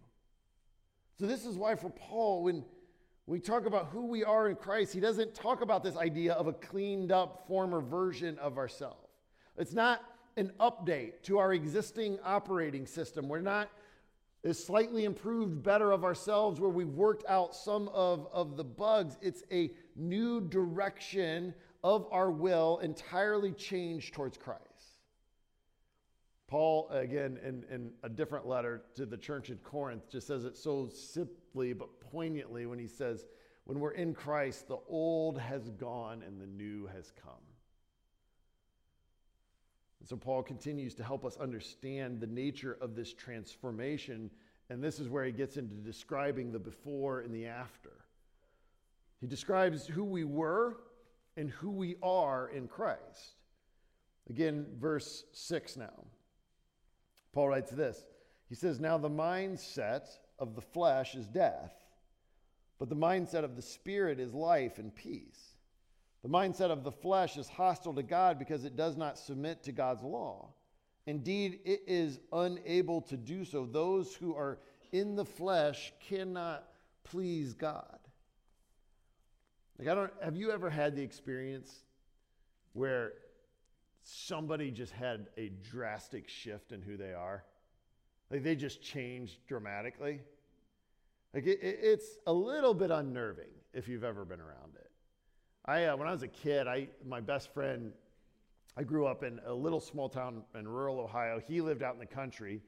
So, 1.19 1.27
this 1.27 1.47
is 1.47 1.57
why 1.57 1.77
for 1.77 1.91
Paul, 1.91 2.43
when 2.43 2.65
we 3.27 3.39
talk 3.39 3.67
about 3.67 3.87
who 3.87 4.07
we 4.07 4.25
are 4.25 4.49
in 4.49 4.57
Christ, 4.57 4.93
he 4.93 5.01
doesn't 5.01 5.35
talk 5.35 5.63
about 5.63 5.83
this 5.83 5.97
idea 5.97 6.35
of 6.35 6.47
a 6.47 6.53
cleaned 6.53 7.13
up 7.13 7.45
former 7.47 7.81
version 7.81 8.39
of 8.39 8.59
ourselves. 8.59 9.09
It's 9.57 9.73
not 9.73 10.03
an 10.37 10.53
update 10.59 11.23
to 11.23 11.39
our 11.39 11.53
existing 11.53 12.19
operating 12.25 12.87
system. 12.87 13.29
We're 13.29 13.41
not 13.41 13.71
a 14.45 14.53
slightly 14.53 15.05
improved 15.05 15.63
better 15.63 15.93
of 15.93 16.05
ourselves 16.05 16.61
where 16.61 16.71
we've 16.71 16.89
worked 16.89 17.25
out 17.29 17.55
some 17.55 17.89
of, 17.89 18.29
of 18.33 18.57
the 18.57 18.65
bugs. 18.65 19.17
It's 19.23 19.43
a 19.51 19.71
new 19.97 20.41
direction 20.41 21.55
of 21.83 22.07
our 22.11 22.31
will 22.31 22.79
entirely 22.79 23.53
changed 23.53 24.15
towards 24.15 24.37
Christ. 24.37 24.64
Paul, 26.55 26.89
again, 26.91 27.37
in, 27.45 27.65
in 27.69 27.91
a 28.05 28.09
different 28.09 28.47
letter 28.47 28.85
to 28.95 29.07
the 29.07 29.17
church 29.17 29.51
in 29.51 29.57
Corinth, 29.57 30.09
just 30.09 30.29
says 30.29 30.45
it 30.45 30.57
so 30.57 30.89
simply 30.89 31.73
but 31.73 31.99
poignantly 31.99 32.65
when 32.65 32.79
he 32.79 32.87
says, 32.87 33.27
When 33.65 33.81
we're 33.81 33.91
in 33.91 34.15
Christ, 34.15 34.69
the 34.69 34.79
old 34.89 35.37
has 35.37 35.69
gone 35.71 36.23
and 36.25 36.41
the 36.41 36.47
new 36.47 36.87
has 36.95 37.11
come. 37.11 37.43
And 39.99 40.09
so 40.09 40.17
Paul 40.17 40.45
continues 40.45 40.95
to 40.95 41.03
help 41.03 41.25
us 41.25 41.37
understand 41.39 42.21
the 42.21 42.29
nature 42.29 42.79
of 42.81 42.95
this 42.95 43.13
transformation. 43.13 44.31
And 44.71 44.81
this 44.81 45.01
is 45.01 45.09
where 45.09 45.25
he 45.25 45.33
gets 45.33 45.57
into 45.57 45.75
describing 45.75 46.53
the 46.53 46.61
before 46.61 47.23
and 47.23 47.35
the 47.35 47.47
after. 47.47 48.05
He 49.21 49.27
describes 49.27 49.89
who 49.89 50.05
we 50.05 50.23
were 50.23 50.77
and 51.37 51.51
who 51.51 51.71
we 51.73 51.97
are 52.01 52.49
in 52.51 52.69
Christ. 52.69 53.41
Again, 54.31 54.67
verse 54.79 55.25
6 55.33 55.79
now. 55.79 56.05
Paul 57.35 57.49
writes 57.49 57.71
this 57.71 58.05
He 58.49 58.55
says, 58.55 58.81
Now 58.81 58.97
the 58.97 59.11
mindset 59.11 60.07
of 60.39 60.55
the 60.55 60.63
flesh 60.63 61.15
is 61.15 61.27
death, 61.27 61.75
but 62.79 62.89
the 62.89 62.97
mindset 62.97 63.45
of 63.45 63.57
the 63.57 63.63
spirit 63.63 64.21
is 64.21 64.33
life 64.33 64.79
and 64.79 64.95
peace. 64.95 65.57
The 66.23 66.31
mindset 66.31 66.71
of 66.71 66.85
the 66.85 66.93
flesh 66.93 67.37
is 67.37 67.49
hostile 67.49 67.93
to 67.95 68.03
God 68.03 68.39
because 68.39 68.65
it 68.65 68.77
does 68.77 68.97
not 68.97 69.19
submit 69.19 69.63
to 69.65 69.73
God's 69.73 70.03
law. 70.03 70.55
Indeed, 71.07 71.61
it 71.67 71.83
is 71.87 72.19
unable 72.33 73.03
to 73.03 73.17
do 73.19 73.45
so. 73.45 73.67
Those 73.67 74.15
who 74.15 74.35
are 74.35 74.59
in 74.93 75.17
the 75.17 75.25
flesh 75.25 75.93
cannot 76.09 76.67
please 77.03 77.53
God. 77.53 77.99
Like 79.79 79.89
I 79.89 79.95
don't 79.95 80.13
have 80.23 80.37
you 80.37 80.51
ever 80.51 80.71
had 80.71 80.97
the 80.97 81.03
experience 81.03 81.83
where 82.73 83.13
somebody 84.05 84.71
just 84.71 84.93
had 84.93 85.27
a 85.37 85.51
drastic 85.71 86.29
shift 86.29 86.73
in 86.73 86.83
who 86.83 86.97
they 86.97 87.13
are. 87.13 87.45
Like 88.31 88.43
they 88.43 88.55
just 88.55 88.83
changed 88.83 89.39
dramatically. 89.47 90.21
Like 91.33 91.47
it, 91.47 91.59
it, 91.63 91.79
it's 91.83 92.19
a 92.27 92.33
little 92.33 92.75
bit 92.75 92.91
unnerving 92.91 93.51
if 93.73 93.89
you've 93.89 94.05
ever 94.05 94.25
been 94.25 94.41
around 94.41 94.77
it. 94.77 94.91
I, 95.67 95.87
uh, 95.87 95.97
when 95.97 96.07
I 96.07 96.13
was 96.13 96.23
a 96.23 96.29
kid, 96.29 96.67
I, 96.67 96.89
my 97.07 97.21
best 97.21 97.53
friend, 97.55 97.93
I 98.77 98.83
grew 98.83 99.07
up 99.07 99.23
in 99.23 99.41
a 99.47 99.55
little 99.55 99.81
small 99.81 100.09
town 100.09 100.43
in 100.55 100.69
rural 100.69 101.01
Ohio. 101.01 101.41
He 101.47 101.61
lived 101.61 101.83
out 101.83 101.95
in 101.95 102.01
the 102.01 102.07
country. 102.07 102.61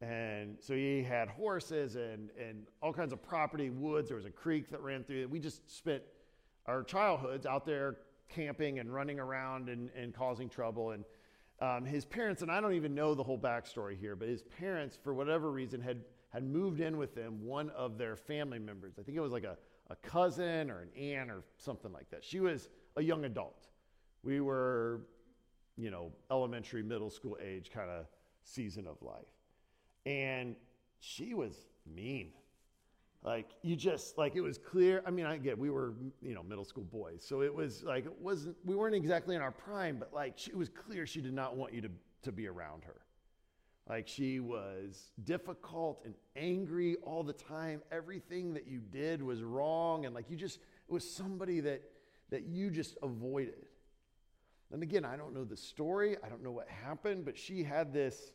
And 0.00 0.56
so 0.60 0.74
he 0.74 1.02
had 1.02 1.28
horses 1.28 1.96
and, 1.96 2.28
and 2.38 2.66
all 2.82 2.92
kinds 2.92 3.12
of 3.12 3.22
property, 3.22 3.70
woods. 3.70 4.08
There 4.08 4.16
was 4.16 4.26
a 4.26 4.30
creek 4.30 4.68
that 4.70 4.82
ran 4.82 5.04
through 5.04 5.22
it. 5.22 5.30
We 5.30 5.38
just 5.38 5.74
spent 5.74 6.02
our 6.66 6.82
childhoods 6.82 7.46
out 7.46 7.64
there 7.64 7.96
camping 8.34 8.78
and 8.78 8.92
running 8.92 9.20
around 9.20 9.68
and, 9.68 9.90
and 9.96 10.14
causing 10.14 10.48
trouble. 10.48 10.90
And 10.90 11.04
um, 11.60 11.84
his 11.84 12.04
parents, 12.04 12.42
and 12.42 12.50
I 12.50 12.60
don't 12.60 12.74
even 12.74 12.94
know 12.94 13.14
the 13.14 13.22
whole 13.22 13.38
backstory 13.38 13.98
here, 13.98 14.16
but 14.16 14.28
his 14.28 14.42
parents, 14.42 14.98
for 15.02 15.14
whatever 15.14 15.50
reason, 15.50 15.80
had, 15.80 16.02
had 16.30 16.44
moved 16.44 16.80
in 16.80 16.96
with 16.96 17.14
them 17.14 17.44
one 17.44 17.70
of 17.70 17.96
their 17.96 18.16
family 18.16 18.58
members. 18.58 18.94
I 18.98 19.02
think 19.02 19.16
it 19.16 19.20
was 19.20 19.32
like 19.32 19.44
a, 19.44 19.56
a 19.90 19.96
cousin 19.96 20.70
or 20.70 20.80
an 20.80 20.90
aunt 20.98 21.30
or 21.30 21.42
something 21.56 21.92
like 21.92 22.10
that. 22.10 22.24
She 22.24 22.40
was 22.40 22.68
a 22.96 23.02
young 23.02 23.24
adult. 23.24 23.68
We 24.22 24.40
were, 24.40 25.02
you 25.76 25.90
know, 25.90 26.12
elementary, 26.30 26.82
middle 26.82 27.10
school 27.10 27.38
age 27.40 27.70
kind 27.72 27.90
of 27.90 28.06
season 28.42 28.86
of 28.86 29.00
life. 29.00 29.22
And 30.06 30.56
she 31.00 31.34
was 31.34 31.54
mean. 31.86 32.32
Like 33.24 33.52
you 33.62 33.74
just 33.74 34.18
like 34.18 34.36
it 34.36 34.42
was 34.42 34.58
clear. 34.58 35.02
I 35.06 35.10
mean, 35.10 35.24
I 35.24 35.38
get 35.38 35.58
we 35.58 35.70
were 35.70 35.94
you 36.20 36.34
know 36.34 36.42
middle 36.42 36.64
school 36.64 36.84
boys, 36.84 37.24
so 37.26 37.40
it 37.40 37.54
was 37.54 37.82
like 37.82 38.04
it 38.04 38.20
wasn't 38.20 38.56
we 38.66 38.76
weren't 38.76 38.94
exactly 38.94 39.34
in 39.34 39.40
our 39.40 39.50
prime, 39.50 39.96
but 39.98 40.12
like 40.12 40.46
it 40.46 40.56
was 40.56 40.68
clear 40.68 41.06
she 41.06 41.22
did 41.22 41.32
not 41.32 41.56
want 41.56 41.72
you 41.72 41.80
to 41.80 41.90
to 42.22 42.32
be 42.32 42.46
around 42.46 42.84
her. 42.84 43.00
Like 43.88 44.08
she 44.08 44.40
was 44.40 45.10
difficult 45.24 46.02
and 46.04 46.14
angry 46.36 46.96
all 47.02 47.22
the 47.22 47.32
time. 47.32 47.80
Everything 47.90 48.52
that 48.54 48.66
you 48.66 48.80
did 48.80 49.22
was 49.22 49.42
wrong, 49.42 50.04
and 50.04 50.14
like 50.14 50.30
you 50.30 50.36
just 50.36 50.56
it 50.56 50.92
was 50.92 51.08
somebody 51.08 51.60
that 51.60 51.82
that 52.28 52.42
you 52.42 52.70
just 52.70 52.98
avoided. 53.02 53.66
And 54.70 54.82
again, 54.82 55.04
I 55.04 55.16
don't 55.16 55.32
know 55.32 55.44
the 55.44 55.56
story. 55.56 56.16
I 56.22 56.28
don't 56.28 56.42
know 56.42 56.50
what 56.50 56.68
happened, 56.68 57.24
but 57.24 57.38
she 57.38 57.62
had 57.62 57.92
this 57.92 58.32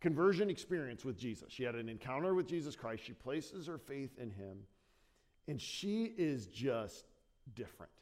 conversion 0.00 0.50
experience 0.50 1.04
with 1.04 1.18
Jesus. 1.18 1.52
She 1.52 1.64
had 1.64 1.74
an 1.74 1.88
encounter 1.88 2.34
with 2.34 2.46
Jesus 2.46 2.76
Christ. 2.76 3.04
She 3.04 3.12
places 3.12 3.66
her 3.66 3.78
faith 3.78 4.18
in 4.18 4.30
him, 4.30 4.58
and 5.46 5.60
she 5.60 6.12
is 6.16 6.46
just 6.46 7.04
different. 7.54 7.92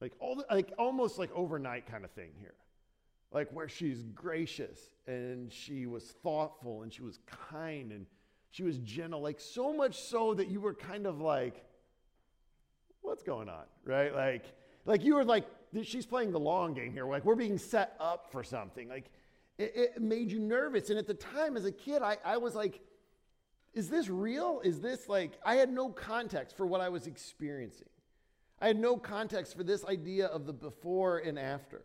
Like 0.00 0.12
all 0.18 0.34
the, 0.34 0.44
like 0.50 0.72
almost 0.78 1.18
like 1.18 1.30
overnight 1.32 1.86
kind 1.86 2.04
of 2.04 2.10
thing 2.10 2.30
here. 2.38 2.54
Like 3.30 3.48
where 3.52 3.68
she's 3.68 4.02
gracious 4.14 4.78
and 5.06 5.50
she 5.50 5.86
was 5.86 6.04
thoughtful 6.22 6.82
and 6.82 6.92
she 6.92 7.02
was 7.02 7.20
kind 7.48 7.92
and 7.92 8.06
she 8.50 8.64
was 8.64 8.78
gentle, 8.78 9.22
like 9.22 9.40
so 9.40 9.72
much 9.72 9.98
so 9.98 10.34
that 10.34 10.48
you 10.48 10.60
were 10.60 10.74
kind 10.74 11.06
of 11.06 11.20
like, 11.20 11.64
what's 13.00 13.22
going 13.22 13.48
on? 13.48 13.64
Right? 13.84 14.14
Like, 14.14 14.44
like 14.84 15.04
you 15.04 15.14
were 15.14 15.24
like, 15.24 15.46
she's 15.84 16.04
playing 16.04 16.32
the 16.32 16.40
long 16.40 16.74
game 16.74 16.92
here. 16.92 17.06
Like 17.06 17.24
we're 17.24 17.36
being 17.36 17.56
set 17.56 17.96
up 18.00 18.30
for 18.32 18.42
something. 18.42 18.88
Like 18.88 19.10
it, 19.58 19.72
it 19.74 20.02
made 20.02 20.30
you 20.30 20.38
nervous. 20.38 20.90
And 20.90 20.98
at 20.98 21.06
the 21.06 21.14
time, 21.14 21.56
as 21.56 21.64
a 21.64 21.72
kid, 21.72 22.02
I, 22.02 22.16
I 22.24 22.36
was 22.38 22.54
like, 22.54 22.80
is 23.74 23.88
this 23.88 24.08
real? 24.08 24.60
Is 24.64 24.80
this 24.80 25.08
like, 25.08 25.38
I 25.44 25.56
had 25.56 25.70
no 25.70 25.88
context 25.88 26.56
for 26.56 26.66
what 26.66 26.80
I 26.80 26.88
was 26.88 27.06
experiencing. 27.06 27.88
I 28.60 28.66
had 28.66 28.78
no 28.78 28.96
context 28.96 29.56
for 29.56 29.64
this 29.64 29.84
idea 29.84 30.26
of 30.26 30.46
the 30.46 30.52
before 30.52 31.18
and 31.18 31.38
after. 31.38 31.82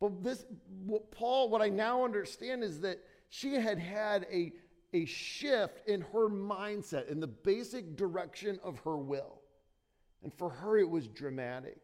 But 0.00 0.22
this, 0.22 0.46
what 0.86 1.10
Paul, 1.10 1.50
what 1.50 1.60
I 1.60 1.68
now 1.68 2.04
understand 2.04 2.64
is 2.64 2.80
that 2.80 2.98
she 3.28 3.54
had 3.54 3.78
had 3.78 4.26
a, 4.32 4.52
a 4.94 5.04
shift 5.04 5.86
in 5.86 6.00
her 6.00 6.28
mindset, 6.30 7.08
in 7.08 7.20
the 7.20 7.26
basic 7.26 7.96
direction 7.96 8.58
of 8.64 8.78
her 8.80 8.96
will. 8.96 9.40
And 10.22 10.32
for 10.32 10.48
her, 10.48 10.78
it 10.78 10.88
was 10.88 11.06
dramatic. 11.06 11.78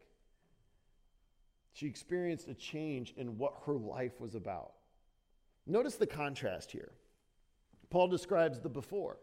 She 1.74 1.86
experienced 1.86 2.48
a 2.48 2.54
change 2.54 3.12
in 3.18 3.36
what 3.36 3.52
her 3.66 3.74
life 3.74 4.18
was 4.18 4.34
about. 4.34 4.72
Notice 5.66 5.96
the 5.96 6.06
contrast 6.06 6.70
here. 6.70 6.92
Paul 7.90 8.08
describes 8.08 8.60
the 8.60 8.68
before. 8.68 9.18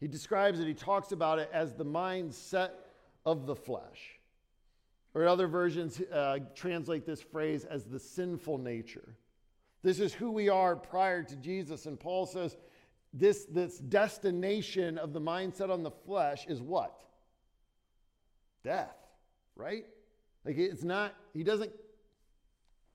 He 0.00 0.06
describes 0.06 0.60
it, 0.60 0.66
he 0.66 0.74
talks 0.74 1.12
about 1.12 1.38
it 1.38 1.50
as 1.52 1.74
the 1.74 1.84
mindset 1.84 2.70
of 3.26 3.46
the 3.46 3.54
flesh. 3.54 4.18
Or 5.14 5.26
other 5.26 5.48
versions 5.48 6.00
uh, 6.00 6.38
translate 6.54 7.04
this 7.04 7.20
phrase 7.20 7.64
as 7.64 7.84
the 7.84 7.98
sinful 7.98 8.58
nature. 8.58 9.16
This 9.82 10.00
is 10.00 10.12
who 10.12 10.30
we 10.30 10.48
are 10.48 10.76
prior 10.76 11.22
to 11.22 11.36
Jesus. 11.36 11.86
And 11.86 11.98
Paul 11.98 12.26
says 12.26 12.56
this, 13.12 13.44
this 13.46 13.78
destination 13.78 14.98
of 14.98 15.12
the 15.12 15.20
mindset 15.20 15.70
on 15.70 15.82
the 15.82 15.90
flesh 15.90 16.46
is 16.46 16.60
what? 16.60 17.02
Death, 18.62 18.96
right? 19.56 19.86
Like 20.44 20.58
it's 20.58 20.84
not, 20.84 21.14
he 21.32 21.42
doesn't 21.42 21.72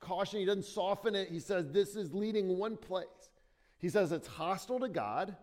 caution, 0.04 0.40
he 0.40 0.46
doesn't 0.46 0.66
soften 0.66 1.16
it. 1.16 1.30
He 1.30 1.40
says 1.40 1.72
this 1.72 1.96
is 1.96 2.14
leading 2.14 2.58
one 2.58 2.78
place. 2.78 3.08
He 3.80 3.90
says 3.90 4.12
it's 4.12 4.28
hostile 4.28 4.80
to 4.80 4.90
God. 4.90 5.36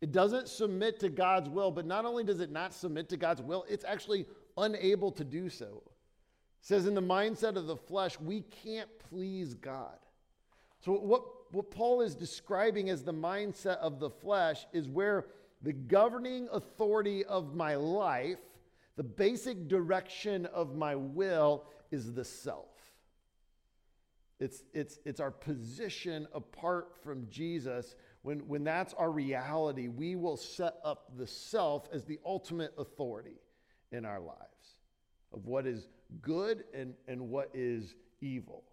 It 0.00 0.12
doesn't 0.12 0.48
submit 0.48 1.00
to 1.00 1.08
God's 1.08 1.48
will, 1.48 1.70
but 1.70 1.86
not 1.86 2.04
only 2.04 2.22
does 2.22 2.40
it 2.40 2.50
not 2.50 2.74
submit 2.74 3.08
to 3.08 3.16
God's 3.16 3.42
will, 3.42 3.64
it's 3.68 3.84
actually 3.84 4.26
unable 4.56 5.10
to 5.12 5.24
do 5.24 5.48
so. 5.48 5.82
It 5.86 6.66
says 6.66 6.86
in 6.86 6.94
the 6.94 7.02
mindset 7.02 7.56
of 7.56 7.66
the 7.66 7.76
flesh, 7.76 8.20
we 8.20 8.42
can't 8.42 8.90
please 9.10 9.54
God. 9.54 9.98
So, 10.80 10.92
what, 10.92 11.24
what 11.52 11.70
Paul 11.70 12.02
is 12.02 12.14
describing 12.14 12.90
as 12.90 13.02
the 13.02 13.14
mindset 13.14 13.78
of 13.78 13.98
the 13.98 14.10
flesh 14.10 14.66
is 14.72 14.88
where 14.88 15.26
the 15.62 15.72
governing 15.72 16.48
authority 16.52 17.24
of 17.24 17.54
my 17.54 17.74
life, 17.74 18.38
the 18.96 19.02
basic 19.02 19.68
direction 19.68 20.46
of 20.46 20.76
my 20.76 20.94
will, 20.94 21.64
is 21.90 22.12
the 22.12 22.24
self. 22.24 22.75
It's, 24.38 24.64
it's, 24.74 24.98
it's 25.04 25.20
our 25.20 25.30
position 25.30 26.26
apart 26.34 26.92
from 27.02 27.26
Jesus. 27.30 27.94
When, 28.22 28.40
when 28.40 28.64
that's 28.64 28.92
our 28.94 29.10
reality, 29.10 29.88
we 29.88 30.14
will 30.14 30.36
set 30.36 30.74
up 30.84 31.12
the 31.16 31.26
self 31.26 31.88
as 31.92 32.04
the 32.04 32.18
ultimate 32.24 32.74
authority 32.76 33.40
in 33.92 34.04
our 34.04 34.20
lives 34.20 34.40
of 35.32 35.46
what 35.46 35.66
is 35.66 35.88
good 36.20 36.64
and, 36.74 36.94
and 37.08 37.30
what 37.30 37.50
is 37.54 37.94
evil. 38.20 38.64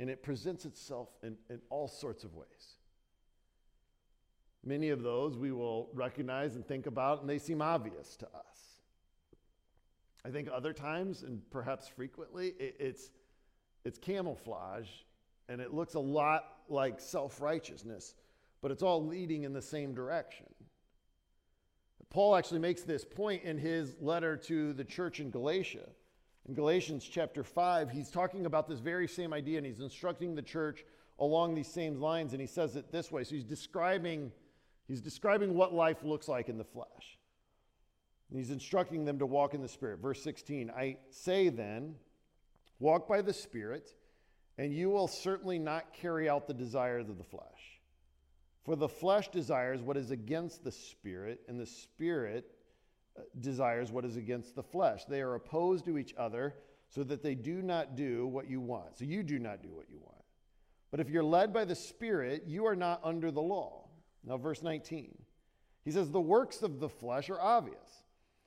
And 0.00 0.08
it 0.08 0.22
presents 0.22 0.64
itself 0.64 1.08
in, 1.22 1.36
in 1.50 1.60
all 1.70 1.88
sorts 1.88 2.24
of 2.24 2.34
ways. 2.34 2.76
Many 4.64 4.90
of 4.90 5.02
those 5.02 5.36
we 5.36 5.52
will 5.52 5.88
recognize 5.92 6.54
and 6.54 6.66
think 6.66 6.86
about, 6.86 7.20
and 7.20 7.28
they 7.28 7.38
seem 7.38 7.60
obvious 7.62 8.16
to 8.16 8.26
us. 8.26 8.80
I 10.24 10.30
think 10.30 10.48
other 10.52 10.72
times, 10.72 11.22
and 11.22 11.40
perhaps 11.50 11.88
frequently, 11.88 12.54
it, 12.58 12.76
it's, 12.78 13.10
it's 13.84 13.98
camouflage 13.98 14.88
and 15.48 15.60
it 15.60 15.72
looks 15.72 15.94
a 15.94 16.00
lot 16.00 16.44
like 16.68 17.00
self 17.00 17.40
righteousness, 17.40 18.14
but 18.60 18.70
it's 18.70 18.82
all 18.82 19.04
leading 19.04 19.44
in 19.44 19.52
the 19.52 19.62
same 19.62 19.94
direction. 19.94 20.46
Paul 22.10 22.36
actually 22.36 22.60
makes 22.60 22.82
this 22.82 23.04
point 23.04 23.42
in 23.42 23.58
his 23.58 23.94
letter 24.00 24.36
to 24.36 24.72
the 24.72 24.84
church 24.84 25.20
in 25.20 25.30
Galatia. 25.30 25.88
In 26.48 26.54
Galatians 26.54 27.06
chapter 27.10 27.44
5, 27.44 27.90
he's 27.90 28.10
talking 28.10 28.46
about 28.46 28.66
this 28.66 28.80
very 28.80 29.06
same 29.06 29.34
idea 29.34 29.58
and 29.58 29.66
he's 29.66 29.80
instructing 29.80 30.34
the 30.34 30.42
church 30.42 30.84
along 31.18 31.54
these 31.54 31.68
same 31.68 32.00
lines 32.00 32.32
and 32.32 32.40
he 32.40 32.46
says 32.46 32.76
it 32.76 32.90
this 32.90 33.12
way. 33.12 33.24
So 33.24 33.34
he's 33.34 33.44
describing 33.44 34.32
he's 34.86 35.02
describing 35.02 35.54
what 35.54 35.74
life 35.74 36.02
looks 36.02 36.28
like 36.28 36.48
in 36.48 36.56
the 36.56 36.64
flesh. 36.64 37.18
And 38.30 38.38
he's 38.38 38.50
instructing 38.50 39.04
them 39.04 39.18
to 39.18 39.26
walk 39.26 39.52
in 39.54 39.60
the 39.60 39.68
spirit. 39.68 40.00
Verse 40.00 40.22
16, 40.22 40.70
I 40.70 40.96
say 41.10 41.50
then, 41.50 41.94
walk 42.78 43.08
by 43.08 43.22
the 43.22 43.32
spirit, 43.32 43.94
and 44.56 44.72
you 44.72 44.90
will 44.90 45.08
certainly 45.08 45.58
not 45.58 45.92
carry 45.92 46.28
out 46.28 46.46
the 46.46 46.54
desires 46.54 47.08
of 47.08 47.18
the 47.18 47.24
flesh. 47.24 47.80
For 48.64 48.76
the 48.76 48.88
flesh 48.88 49.28
desires 49.28 49.80
what 49.80 49.96
is 49.96 50.10
against 50.10 50.64
the 50.64 50.72
spirit, 50.72 51.40
and 51.48 51.58
the 51.58 51.66
spirit 51.66 52.50
uh, 53.16 53.22
desires 53.40 53.90
what 53.90 54.04
is 54.04 54.16
against 54.16 54.54
the 54.54 54.62
flesh. 54.62 55.04
They 55.06 55.22
are 55.22 55.34
opposed 55.34 55.84
to 55.86 55.96
each 55.96 56.14
other 56.18 56.54
so 56.88 57.02
that 57.04 57.22
they 57.22 57.34
do 57.34 57.62
not 57.62 57.96
do 57.96 58.26
what 58.26 58.48
you 58.48 58.60
want. 58.60 58.98
So 58.98 59.04
you 59.04 59.22
do 59.22 59.38
not 59.38 59.62
do 59.62 59.68
what 59.70 59.88
you 59.90 59.98
want. 60.00 60.24
But 60.90 61.00
if 61.00 61.10
you're 61.10 61.24
led 61.24 61.52
by 61.52 61.64
the 61.64 61.74
Spirit, 61.74 62.44
you 62.46 62.66
are 62.66 62.76
not 62.76 63.00
under 63.04 63.30
the 63.30 63.42
law. 63.42 63.88
Now, 64.24 64.36
verse 64.38 64.62
19. 64.62 65.16
He 65.84 65.90
says, 65.90 66.10
The 66.10 66.20
works 66.20 66.62
of 66.62 66.80
the 66.80 66.88
flesh 66.88 67.30
are 67.30 67.40
obvious 67.40 68.02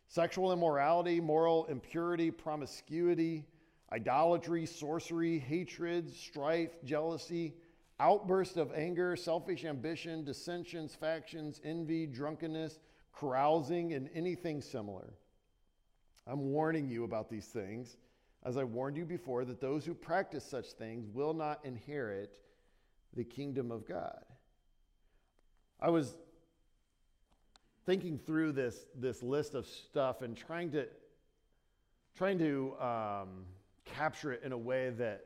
sexual 0.08 0.52
immorality, 0.52 1.22
moral 1.22 1.66
impurity, 1.66 2.32
promiscuity, 2.32 3.46
idolatry, 3.94 4.66
sorcery, 4.66 5.40
hatred, 5.40 6.14
strife, 6.14 6.72
jealousy, 6.84 7.54
outburst 8.00 8.58
of 8.58 8.72
anger, 8.74 9.16
selfish 9.16 9.66
ambition, 9.66 10.24
dissensions, 10.24 10.96
factions, 10.96 11.60
envy, 11.64 12.06
drunkenness 12.06 12.80
carousing, 13.14 13.94
and 13.94 14.10
anything 14.14 14.62
similar. 14.62 15.14
I'm 16.28 16.52
warning 16.52 16.88
you 16.88 17.04
about 17.04 17.30
these 17.30 17.46
things, 17.46 17.98
as 18.44 18.58
I 18.58 18.64
warned 18.64 18.98
you 18.98 19.06
before, 19.06 19.46
that 19.46 19.60
those 19.60 19.86
who 19.86 19.94
practice 19.94 20.46
such 20.46 20.72
things 20.74 21.08
will 21.08 21.34
not 21.34 21.60
inherit 21.64 22.38
the 23.14 23.24
kingdom 23.24 23.72
of 23.72 23.88
God. 23.88 24.24
I 25.80 25.90
was 25.90 26.16
thinking 27.86 28.18
through 28.18 28.54
this, 28.54 28.78
this 28.96 29.22
list 29.24 29.56
of 29.56 29.66
stuff 29.66 30.22
and 30.22 30.38
trying 30.38 30.72
to 30.72 30.88
trying 32.18 32.38
to 32.38 32.76
um, 32.80 33.46
capture 33.86 34.34
it 34.34 34.42
in 34.44 34.52
a 34.52 34.58
way 34.58 34.90
that 34.92 35.26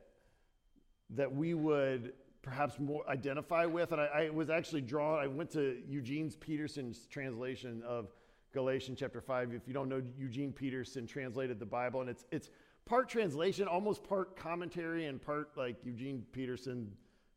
that 1.11 1.33
we 1.33 1.53
would 1.53 2.13
perhaps 2.41 2.79
more 2.79 3.07
identify 3.09 3.65
with. 3.65 3.91
And 3.91 3.99
I, 3.99 4.05
I, 4.05 4.29
was 4.29 4.49
actually 4.49 4.81
drawn, 4.81 5.19
I 5.19 5.27
went 5.27 5.49
to 5.51 5.81
Eugene's 5.87 6.35
Peterson's 6.35 7.07
translation 7.07 7.81
of 7.85 8.11
Galatians 8.53 8.99
chapter 8.99 9.19
5. 9.19 9.53
If 9.53 9.67
you 9.67 9.73
don't 9.73 9.89
know, 9.89 10.01
Eugene 10.17 10.53
Peterson 10.53 11.07
translated 11.07 11.59
the 11.59 11.65
Bible, 11.65 12.01
and 12.01 12.09
it's, 12.09 12.25
it's 12.31 12.51
part 12.85 13.09
translation, 13.09 13.67
almost 13.67 14.03
part 14.03 14.37
commentary, 14.37 15.07
and 15.07 15.21
part 15.21 15.49
like 15.57 15.77
Eugene 15.83 16.23
Peterson 16.31 16.91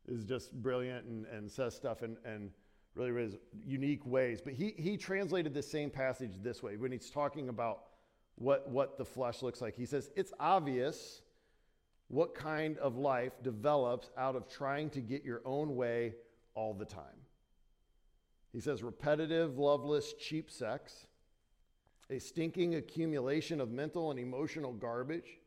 is 0.06 0.24
just 0.24 0.52
brilliant 0.62 1.06
and, 1.06 1.26
and 1.26 1.50
says 1.50 1.74
stuff 1.74 2.02
and 2.02 2.16
in 2.24 2.50
really, 2.94 3.10
really 3.10 3.38
unique 3.66 4.04
ways. 4.06 4.40
But 4.42 4.52
he, 4.52 4.74
he 4.76 4.96
translated 4.96 5.54
the 5.54 5.62
same 5.62 5.90
passage 5.90 6.34
this 6.42 6.62
way 6.62 6.76
when 6.76 6.92
he's 6.92 7.10
talking 7.10 7.48
about 7.48 7.84
what, 8.38 8.68
what 8.70 8.98
the 8.98 9.04
flesh 9.04 9.42
looks 9.42 9.60
like. 9.60 9.76
He 9.76 9.86
says, 9.86 10.10
It's 10.16 10.32
obvious 10.38 11.22
what 12.08 12.34
kind 12.34 12.78
of 12.78 12.96
life 12.96 13.32
develops 13.42 14.10
out 14.16 14.34
of 14.34 14.48
trying 14.48 14.90
to 14.90 15.00
get 15.00 15.24
your 15.24 15.42
own 15.44 15.76
way 15.76 16.14
all 16.54 16.72
the 16.72 16.84
time. 16.84 17.04
He 18.52 18.60
says 18.60 18.82
repetitive, 18.82 19.58
loveless, 19.58 20.14
cheap 20.14 20.50
sex, 20.50 21.06
a 22.10 22.18
stinking 22.18 22.76
accumulation 22.76 23.60
of 23.60 23.70
mental 23.70 24.10
and 24.10 24.18
emotional 24.18 24.72
garbage, 24.72 25.38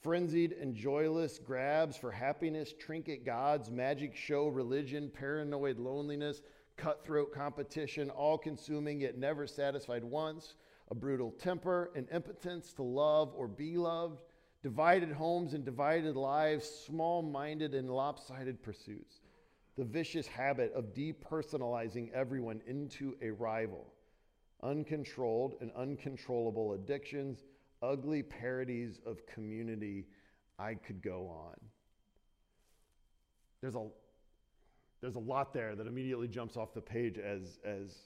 frenzied 0.00 0.52
and 0.52 0.76
joyless 0.76 1.40
grabs 1.44 1.96
for 1.96 2.12
happiness, 2.12 2.72
trinket 2.78 3.26
gods, 3.26 3.68
magic 3.68 4.14
show 4.14 4.46
religion, 4.46 5.10
paranoid 5.12 5.78
loneliness, 5.80 6.40
cutthroat 6.76 7.32
competition, 7.32 8.08
all 8.10 8.38
consuming 8.38 9.00
yet 9.00 9.18
never 9.18 9.48
satisfied 9.48 10.04
once, 10.04 10.54
a 10.90 10.94
brutal 10.94 11.30
temper, 11.32 11.90
an 11.94 12.06
impotence 12.12 12.72
to 12.74 12.82
love 12.82 13.32
or 13.36 13.46
be 13.46 13.76
loved 13.76 14.22
divided 14.62 15.12
homes 15.12 15.54
and 15.54 15.64
divided 15.64 16.16
lives, 16.16 16.68
small 16.68 17.22
minded 17.22 17.74
and 17.74 17.88
lopsided 17.90 18.62
pursuits, 18.62 19.20
the 19.76 19.84
vicious 19.84 20.26
habit 20.26 20.72
of 20.74 20.94
depersonalizing 20.94 22.12
everyone 22.12 22.60
into 22.66 23.16
a 23.22 23.30
rival, 23.30 23.86
uncontrolled 24.62 25.54
and 25.60 25.70
uncontrollable 25.76 26.72
addictions, 26.72 27.44
ugly 27.82 28.22
parodies 28.22 29.00
of 29.06 29.24
community. 29.26 30.06
I 30.58 30.74
could 30.74 31.00
go 31.00 31.28
on. 31.28 31.54
There's 33.60 33.76
a, 33.76 33.86
there's 35.00 35.14
a 35.14 35.20
lot 35.20 35.52
there 35.52 35.76
that 35.76 35.86
immediately 35.86 36.26
jumps 36.26 36.56
off 36.56 36.74
the 36.74 36.80
page 36.80 37.18
as, 37.18 37.60
as 37.64 37.96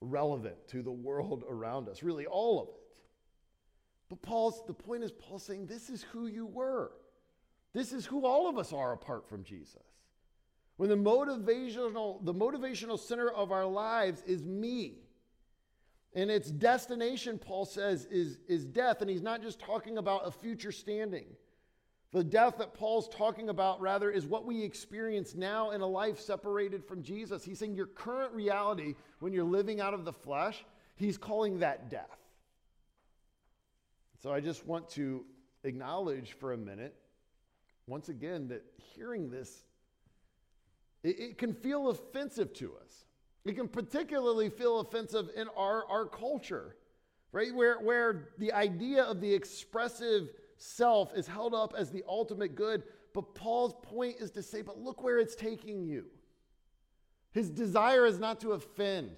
relevant 0.00 0.56
to 0.68 0.82
the 0.82 0.92
world 0.92 1.44
around 1.48 1.88
us, 1.88 2.02
really, 2.02 2.26
all 2.26 2.62
of 2.62 2.68
it. 2.68 2.74
But 4.08 4.22
Paul's 4.22 4.62
the 4.66 4.74
point 4.74 5.04
is 5.04 5.12
Paul's 5.12 5.42
saying 5.42 5.66
this 5.66 5.90
is 5.90 6.02
who 6.02 6.26
you 6.26 6.46
were. 6.46 6.92
This 7.74 7.92
is 7.92 8.06
who 8.06 8.24
all 8.24 8.48
of 8.48 8.58
us 8.58 8.72
are 8.72 8.92
apart 8.92 9.28
from 9.28 9.44
Jesus. 9.44 9.82
When 10.76 10.88
the 10.88 10.96
motivational 10.96 12.24
the 12.24 12.32
motivational 12.32 12.98
center 12.98 13.30
of 13.30 13.52
our 13.52 13.66
lives 13.66 14.22
is 14.26 14.44
me. 14.44 15.00
And 16.14 16.30
its 16.30 16.50
destination, 16.50 17.38
Paul 17.38 17.66
says, 17.66 18.06
is, 18.06 18.38
is 18.48 18.64
death. 18.64 19.02
And 19.02 19.10
he's 19.10 19.22
not 19.22 19.42
just 19.42 19.60
talking 19.60 19.98
about 19.98 20.26
a 20.26 20.30
future 20.30 20.72
standing. 20.72 21.26
The 22.12 22.24
death 22.24 22.56
that 22.58 22.72
Paul's 22.72 23.08
talking 23.08 23.50
about, 23.50 23.80
rather, 23.80 24.10
is 24.10 24.24
what 24.26 24.46
we 24.46 24.62
experience 24.62 25.34
now 25.34 25.72
in 25.72 25.82
a 25.82 25.86
life 25.86 26.18
separated 26.18 26.84
from 26.84 27.02
Jesus. 27.02 27.44
He's 27.44 27.58
saying 27.58 27.74
your 27.74 27.86
current 27.86 28.32
reality, 28.32 28.94
when 29.20 29.32
you're 29.32 29.44
living 29.44 29.80
out 29.80 29.92
of 29.92 30.04
the 30.04 30.12
flesh, 30.12 30.64
he's 30.96 31.18
calling 31.18 31.58
that 31.58 31.90
death. 31.90 32.18
So 34.22 34.32
I 34.32 34.40
just 34.40 34.66
want 34.66 34.88
to 34.90 35.24
acknowledge 35.64 36.32
for 36.32 36.54
a 36.54 36.56
minute 36.56 36.94
once 37.88 38.08
again, 38.08 38.48
that 38.48 38.62
hearing 38.94 39.30
this, 39.30 39.64
it, 41.02 41.18
it 41.18 41.38
can 41.38 41.54
feel 41.54 41.88
offensive 41.88 42.52
to 42.52 42.74
us. 42.84 43.04
It 43.44 43.56
can 43.56 43.66
particularly 43.66 44.50
feel 44.50 44.80
offensive 44.80 45.30
in 45.34 45.48
our, 45.56 45.86
our 45.86 46.04
culture, 46.04 46.76
right? 47.32 47.54
Where, 47.54 47.78
where 47.80 48.28
the 48.38 48.52
idea 48.52 49.02
of 49.02 49.20
the 49.20 49.32
expressive 49.32 50.28
self 50.58 51.16
is 51.16 51.26
held 51.26 51.54
up 51.54 51.74
as 51.76 51.90
the 51.90 52.04
ultimate 52.06 52.54
good. 52.54 52.82
But 53.14 53.34
Paul's 53.34 53.74
point 53.82 54.16
is 54.20 54.30
to 54.32 54.42
say, 54.42 54.62
but 54.62 54.78
look 54.78 55.02
where 55.02 55.18
it's 55.18 55.34
taking 55.34 55.82
you. 55.82 56.06
His 57.32 57.50
desire 57.50 58.04
is 58.04 58.18
not 58.18 58.40
to 58.40 58.52
offend, 58.52 59.10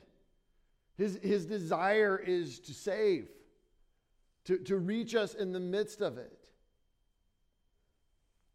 his, 0.97 1.19
his 1.23 1.47
desire 1.47 2.23
is 2.25 2.61
to 2.61 2.75
save, 2.75 3.29
to, 4.45 4.59
to 4.59 4.77
reach 4.77 5.15
us 5.15 5.35
in 5.35 5.53
the 5.53 5.61
midst 5.61 6.03
of 6.03 6.19
it. 6.19 6.37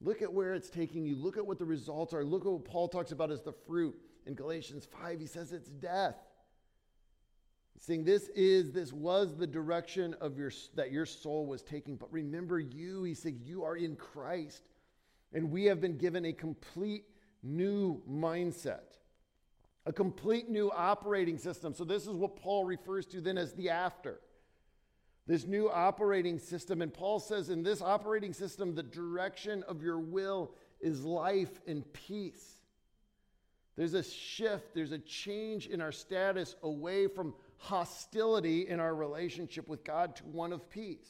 Look 0.02 0.22
at 0.22 0.32
where 0.32 0.54
it's 0.54 0.70
taking 0.70 1.06
you. 1.06 1.16
Look 1.16 1.38
at 1.38 1.46
what 1.46 1.58
the 1.58 1.66
results 1.66 2.14
are. 2.14 2.24
Look 2.24 2.46
at 2.46 2.52
what 2.52 2.66
Paul 2.66 2.88
talks 2.88 3.12
about 3.12 3.32
as 3.32 3.42
the 3.42 3.54
fruit. 3.54 3.96
In 4.28 4.36
Galatians 4.36 4.86
5, 4.86 5.20
he 5.20 5.26
says 5.26 5.52
it's 5.52 5.70
death. 5.70 6.16
Saying 7.80 8.06
this 8.06 8.30
is, 8.30 8.72
this 8.72 8.94
was 8.94 9.36
the 9.36 9.48
direction 9.48 10.16
of 10.22 10.38
your 10.38 10.52
that 10.76 10.92
your 10.92 11.06
soul 11.06 11.46
was 11.46 11.62
taking. 11.62 11.98
But 11.98 12.12
remember 12.12 12.60
you, 12.60 13.04
he 13.04 13.14
said, 13.14 13.40
you 13.44 13.64
are 13.64 13.76
in 13.76 13.96
Christ. 13.96 14.64
And 15.34 15.52
we 15.52 15.66
have 15.66 15.82
been 15.82 15.98
given 15.98 16.26
a 16.26 16.34
complete 16.34 17.04
new 17.44 18.02
mindset, 18.10 18.98
a 19.86 19.94
complete 19.94 20.50
new 20.50 20.72
operating 20.72 21.38
system. 21.38 21.74
So, 21.74 21.84
this 21.84 22.08
is 22.08 22.16
what 22.16 22.38
Paul 22.38 22.64
refers 22.64 23.06
to 23.08 23.22
then 23.22 23.38
as 23.38 23.54
the 23.54 23.70
after. 23.70 24.22
This 25.28 25.46
new 25.46 25.70
operating 25.70 26.40
system. 26.40 26.82
And 26.82 26.94
Paul 26.94 27.20
says, 27.20 27.50
in 27.50 27.64
this 27.64 27.82
operating 27.82 28.32
system, 28.32 28.76
the 28.76 28.84
direction 28.84 29.64
of 29.68 29.82
your 29.82 30.00
will 30.00 30.52
is 30.80 31.04
life 31.04 31.60
and 31.68 31.84
peace. 31.94 32.60
There's 33.76 33.96
a 33.96 34.04
shift, 34.04 34.74
there's 34.74 34.94
a 34.94 35.00
change 35.00 35.68
in 35.68 35.82
our 35.82 35.92
status 35.92 36.56
away 36.64 37.08
from 37.08 37.34
hostility 37.58 38.68
in 38.68 38.80
our 38.80 38.94
relationship 38.94 39.68
with 39.68 39.84
God 39.84 40.16
to 40.18 40.24
one 40.26 40.54
of 40.54 40.70
peace. 40.70 41.10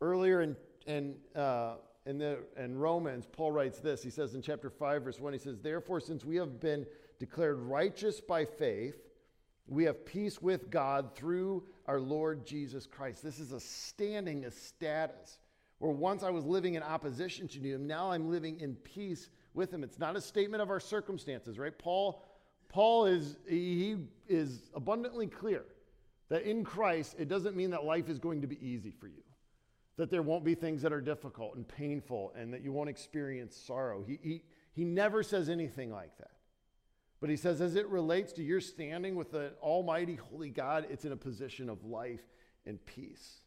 Earlier 0.00 0.42
in, 0.42 0.56
in, 0.86 1.16
uh, 1.34 1.74
in, 2.06 2.18
the, 2.18 2.38
in 2.56 2.78
Romans, 2.78 3.26
Paul 3.30 3.52
writes 3.52 3.80
this. 3.80 4.02
He 4.02 4.10
says 4.10 4.34
in 4.34 4.42
chapter 4.42 4.70
5, 4.70 5.02
verse 5.02 5.20
1, 5.20 5.32
he 5.32 5.38
says, 5.38 5.58
Therefore, 5.58 6.00
since 6.00 6.24
we 6.24 6.36
have 6.36 6.60
been 6.60 6.86
declared 7.18 7.58
righteous 7.58 8.20
by 8.20 8.44
faith, 8.44 8.96
we 9.66 9.84
have 9.84 10.06
peace 10.06 10.40
with 10.40 10.70
God 10.70 11.14
through 11.14 11.64
our 11.86 12.00
Lord 12.00 12.46
Jesus 12.46 12.86
Christ. 12.86 13.22
This 13.22 13.38
is 13.38 13.52
a 13.52 13.60
standing, 13.60 14.44
a 14.44 14.50
status. 14.50 15.38
Where 15.78 15.92
once 15.92 16.22
I 16.22 16.30
was 16.30 16.44
living 16.44 16.74
in 16.74 16.82
opposition 16.82 17.46
to 17.48 17.60
him, 17.60 17.86
now 17.86 18.10
I'm 18.10 18.30
living 18.30 18.60
in 18.60 18.74
peace 18.74 19.28
with 19.54 19.72
him. 19.72 19.84
It's 19.84 19.98
not 19.98 20.16
a 20.16 20.20
statement 20.20 20.62
of 20.62 20.70
our 20.70 20.80
circumstances, 20.80 21.58
right? 21.58 21.76
Paul, 21.76 22.22
Paul 22.68 23.06
is 23.06 23.36
he 23.48 23.96
is 24.28 24.70
abundantly 24.74 25.26
clear 25.26 25.64
that 26.28 26.42
in 26.42 26.64
Christ, 26.64 27.16
it 27.18 27.28
doesn't 27.28 27.56
mean 27.56 27.70
that 27.70 27.84
life 27.84 28.08
is 28.08 28.18
going 28.18 28.42
to 28.42 28.46
be 28.46 28.58
easy 28.64 28.90
for 28.90 29.08
you. 29.08 29.22
That 29.96 30.10
there 30.10 30.22
won't 30.22 30.44
be 30.44 30.54
things 30.54 30.82
that 30.82 30.92
are 30.92 31.00
difficult 31.00 31.56
and 31.56 31.66
painful 31.66 32.32
and 32.36 32.52
that 32.52 32.62
you 32.62 32.72
won't 32.72 32.90
experience 32.90 33.56
sorrow. 33.56 34.04
He, 34.06 34.18
he, 34.22 34.42
he 34.74 34.84
never 34.84 35.22
says 35.22 35.48
anything 35.48 35.90
like 35.90 36.16
that. 36.18 36.30
But 37.20 37.30
he 37.30 37.36
says, 37.36 37.60
as 37.60 37.74
it 37.74 37.88
relates 37.88 38.32
to 38.34 38.44
your 38.44 38.60
standing 38.60 39.16
with 39.16 39.32
the 39.32 39.52
Almighty 39.60 40.14
Holy 40.14 40.50
God, 40.50 40.86
it's 40.88 41.04
in 41.04 41.12
a 41.12 41.16
position 41.16 41.68
of 41.68 41.84
life 41.84 42.22
and 42.64 42.84
peace. 42.86 43.40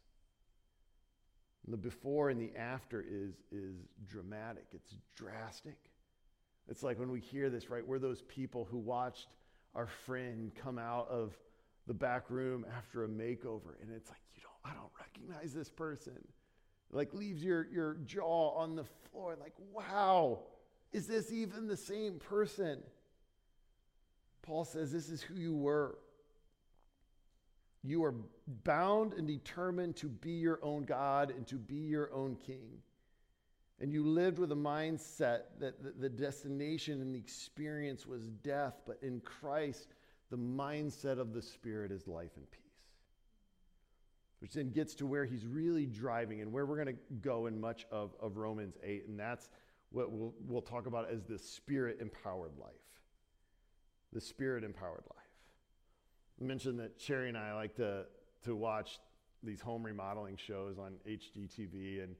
And 1.64 1.72
the 1.72 1.78
before 1.78 2.28
and 2.28 2.40
the 2.40 2.54
after 2.58 3.00
is, 3.00 3.34
is 3.50 3.76
dramatic, 4.06 4.66
it's 4.74 4.96
drastic. 5.16 5.78
It's 6.68 6.82
like 6.82 6.98
when 6.98 7.10
we 7.10 7.20
hear 7.20 7.50
this, 7.50 7.70
right? 7.70 7.86
We're 7.86 7.98
those 7.98 8.22
people 8.22 8.66
who 8.70 8.78
watched 8.78 9.28
our 9.74 9.86
friend 9.86 10.52
come 10.54 10.78
out 10.78 11.08
of 11.08 11.34
the 11.86 11.94
back 11.94 12.30
room 12.30 12.64
after 12.76 13.04
a 13.04 13.08
makeover, 13.08 13.80
and 13.80 13.90
it's 13.94 14.08
like, 14.08 14.20
you 14.34 14.42
don't, 14.42 14.72
I 14.72 14.74
don't 14.74 14.92
recognize 14.98 15.52
this 15.52 15.70
person. 15.70 16.18
Like 16.92 17.12
leaves 17.14 17.42
your, 17.42 17.66
your 17.72 17.94
jaw 18.04 18.54
on 18.56 18.76
the 18.76 18.84
floor, 19.10 19.36
like, 19.40 19.54
wow, 19.72 20.40
is 20.92 21.06
this 21.06 21.32
even 21.32 21.66
the 21.66 21.76
same 21.76 22.18
person? 22.18 22.82
Paul 24.42 24.64
says 24.64 24.92
this 24.92 25.08
is 25.08 25.22
who 25.22 25.34
you 25.34 25.54
were. 25.54 25.98
You 27.82 28.04
are 28.04 28.14
bound 28.64 29.14
and 29.14 29.26
determined 29.26 29.96
to 29.96 30.08
be 30.08 30.32
your 30.32 30.60
own 30.62 30.84
God 30.84 31.30
and 31.30 31.46
to 31.48 31.56
be 31.56 31.76
your 31.76 32.12
own 32.12 32.36
king. 32.36 32.82
And 33.82 33.92
you 33.92 34.06
lived 34.06 34.38
with 34.38 34.52
a 34.52 34.56
mindset 34.56 35.42
that 35.58 36.00
the 36.00 36.08
destination 36.08 37.02
and 37.02 37.14
the 37.14 37.18
experience 37.18 38.06
was 38.06 38.22
death, 38.42 38.80
but 38.86 38.98
in 39.02 39.20
Christ, 39.20 39.88
the 40.30 40.38
mindset 40.38 41.18
of 41.18 41.34
the 41.34 41.42
Spirit 41.42 41.92
is 41.92 42.08
life 42.08 42.30
and 42.36 42.50
peace. 42.50 42.60
Which 44.38 44.52
then 44.52 44.70
gets 44.70 44.94
to 44.96 45.06
where 45.06 45.24
he's 45.24 45.46
really 45.46 45.86
driving 45.86 46.40
and 46.40 46.52
where 46.52 46.64
we're 46.64 46.82
going 46.82 46.96
to 46.96 47.02
go 47.20 47.46
in 47.46 47.60
much 47.60 47.84
of, 47.90 48.14
of 48.20 48.38
Romans 48.38 48.76
8. 48.82 49.08
And 49.08 49.18
that's 49.18 49.50
what 49.90 50.10
we'll, 50.10 50.32
we'll 50.46 50.62
talk 50.62 50.86
about 50.86 51.10
as 51.10 51.24
the 51.24 51.38
Spirit 51.38 51.98
empowered 52.00 52.56
life 52.58 52.72
the 54.12 54.20
spirit 54.20 54.62
empowered 54.62 55.04
life. 55.14 55.26
I 56.40 56.44
mentioned 56.44 56.78
that 56.80 57.00
Sherry 57.00 57.28
and 57.28 57.38
I 57.38 57.54
like 57.54 57.74
to, 57.76 58.04
to 58.44 58.54
watch 58.54 58.98
these 59.42 59.60
home 59.60 59.82
remodeling 59.82 60.36
shows 60.36 60.78
on 60.78 60.94
HGTV. 61.08 62.04
And, 62.04 62.14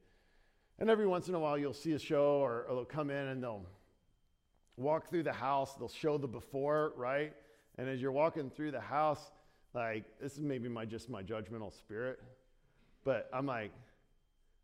and 0.79 0.89
every 0.89 1.07
once 1.07 1.29
in 1.29 1.35
a 1.35 1.39
while, 1.39 1.57
you'll 1.57 1.73
see 1.73 1.93
a 1.93 1.99
show 1.99 2.39
or, 2.39 2.65
or 2.67 2.75
they'll 2.75 2.85
come 2.85 3.09
in 3.09 3.27
and 3.27 3.43
they'll 3.43 3.65
walk 4.77 5.09
through 5.09 5.23
the 5.23 5.33
house. 5.33 5.75
They'll 5.75 5.87
show 5.87 6.17
the 6.17 6.27
before, 6.27 6.93
right? 6.95 7.33
And 7.77 7.87
as 7.87 8.01
you're 8.01 8.11
walking 8.11 8.49
through 8.49 8.71
the 8.71 8.81
house, 8.81 9.31
like, 9.73 10.05
this 10.21 10.33
is 10.33 10.39
maybe 10.39 10.69
my 10.69 10.85
just 10.85 11.09
my 11.09 11.23
judgmental 11.23 11.73
spirit, 11.73 12.19
but 13.03 13.29
I'm 13.33 13.45
like, 13.45 13.71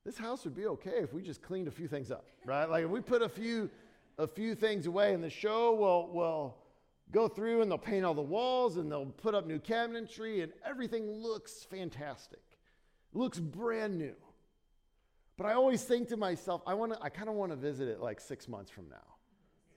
this 0.05 0.17
house 0.17 0.43
would 0.45 0.55
be 0.55 0.65
okay 0.67 0.97
if 0.97 1.13
we 1.13 1.21
just 1.21 1.41
cleaned 1.41 1.67
a 1.67 1.71
few 1.71 1.87
things 1.87 2.11
up, 2.11 2.25
right? 2.45 2.65
Like 2.65 2.85
if 2.85 2.89
we 2.89 3.01
put 3.01 3.21
a 3.21 3.29
few 3.29 3.69
a 4.17 4.27
few 4.27 4.53
things 4.55 4.85
away 4.85 5.13
and 5.13 5.23
the 5.23 5.29
show 5.29 5.73
will 5.73 6.09
will 6.11 6.57
go 7.11 7.27
through 7.27 7.61
and 7.61 7.71
they'll 7.71 7.77
paint 7.77 8.05
all 8.05 8.13
the 8.13 8.21
walls 8.21 8.77
and 8.77 8.91
they'll 8.91 9.05
put 9.05 9.35
up 9.35 9.45
new 9.45 9.59
cabinetry 9.59 10.43
and 10.43 10.51
everything 10.65 11.11
looks 11.11 11.65
fantastic. 11.69 12.41
Looks 13.13 13.39
brand 13.39 13.97
new. 13.97 14.15
But 15.39 15.47
I 15.47 15.53
always 15.53 15.81
think 15.85 16.09
to 16.09 16.17
myself, 16.17 16.61
I 16.67 16.73
want 16.73 16.91
to 16.91 16.99
I 17.01 17.07
kind 17.07 17.29
of 17.29 17.35
want 17.35 17.53
to 17.53 17.55
visit 17.55 17.87
it 17.87 18.01
like 18.01 18.19
6 18.19 18.49
months 18.49 18.69
from 18.69 18.89
now. 18.89 18.97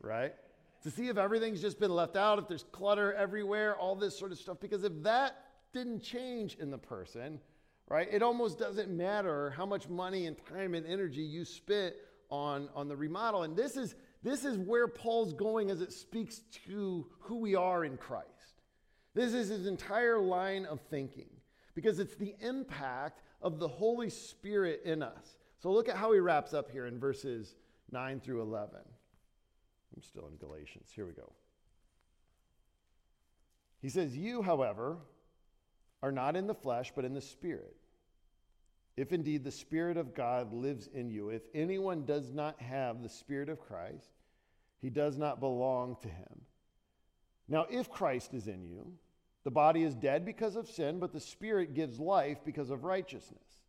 Right? 0.01 0.35
To 0.83 0.91
see 0.91 1.07
if 1.07 1.17
everything's 1.17 1.61
just 1.61 1.79
been 1.79 1.95
left 1.95 2.17
out, 2.17 2.41
if 2.41 2.49
there's 2.49 2.65
clutter 2.73 3.13
everywhere, 3.13 3.77
all 3.77 3.95
this 3.95 4.19
sort 4.19 4.33
of 4.33 4.39
stuff 4.39 4.59
because 4.61 4.83
if 4.83 4.93
that 5.05 5.37
didn't 5.73 6.01
change 6.01 6.57
in 6.57 6.73
the 6.73 6.79
person, 6.79 7.39
right? 7.89 8.09
It 8.11 8.25
almost 8.25 8.59
doesn't 8.59 8.91
matter 8.91 9.51
how 9.51 9.65
much 9.65 9.89
money 9.89 10.27
and 10.27 10.37
time 10.49 10.75
and 10.75 10.85
energy 10.85 11.23
you 11.23 11.45
spent 11.45 11.95
on 12.29 12.69
on 12.75 12.89
the 12.89 12.97
remodel. 12.97 13.45
And 13.45 13.57
this 13.57 13.77
is 13.77 13.95
this 14.25 14.45
is 14.45 14.59
where 14.59 14.89
Paul's 14.89 15.33
going 15.33 15.71
as 15.71 15.81
it 15.81 15.93
speaks 15.93 16.41
to 16.67 17.07
who 17.21 17.37
we 17.37 17.55
are 17.55 17.85
in 17.85 17.97
Christ. 17.99 18.63
This 19.15 19.33
is 19.33 19.49
his 19.49 19.67
entire 19.69 20.19
line 20.19 20.65
of 20.65 20.81
thinking 20.91 21.31
because 21.77 22.01
it's 22.01 22.17
the 22.17 22.35
impact 22.41 23.23
of 23.41 23.61
the 23.61 23.69
Holy 23.69 24.11
Spirit 24.11 24.81
in 24.85 25.05
us. 25.05 25.37
So 25.63 25.71
look 25.71 25.89
at 25.89 25.97
how 25.97 26.13
he 26.13 26.19
wraps 26.19 26.55
up 26.55 26.73
here 26.73 26.87
in 26.87 26.99
verses 26.99 27.55
9 27.93 28.19
through 28.19 28.43
11. 28.43 28.81
I'm 29.95 30.03
still 30.03 30.27
in 30.27 30.37
Galatians. 30.37 30.91
Here 30.93 31.07
we 31.07 31.13
go. 31.13 31.33
He 33.81 33.89
says, 33.89 34.17
You, 34.17 34.43
however, 34.43 34.99
are 36.03 36.11
not 36.11 36.35
in 36.35 36.49
the 36.49 36.55
flesh, 36.55 36.93
but 36.97 37.05
in 37.05 37.15
the 37.15 37.21
Spirit. 37.21 37.77
If 38.97 39.13
indeed 39.13 39.45
the 39.45 39.53
Spirit 39.53 39.97
of 39.97 40.15
God 40.15 40.53
lives 40.53 40.89
in 40.93 41.09
you, 41.09 41.29
if 41.29 41.43
anyone 41.55 42.05
does 42.05 42.33
not 42.33 42.61
have 42.61 43.01
the 43.01 43.09
Spirit 43.09 43.49
of 43.49 43.61
Christ, 43.61 44.11
he 44.81 44.91
does 44.91 45.17
not 45.17 45.39
belong 45.39 45.97
to 46.03 46.09
him. 46.09 46.41
Now, 47.49 47.67
if 47.71 47.89
Christ 47.89 48.35
is 48.35 48.49
in 48.49 48.65
you, 48.65 48.93
the 49.45 49.51
body 49.53 49.85
is 49.85 49.95
dead 49.95 50.25
because 50.25 50.57
of 50.57 50.69
sin, 50.69 50.99
but 50.99 51.13
the 51.13 51.21
Spirit 51.21 51.73
gives 51.73 52.01
life 52.01 52.39
because 52.45 52.71
of 52.71 52.83
righteousness. 52.83 53.62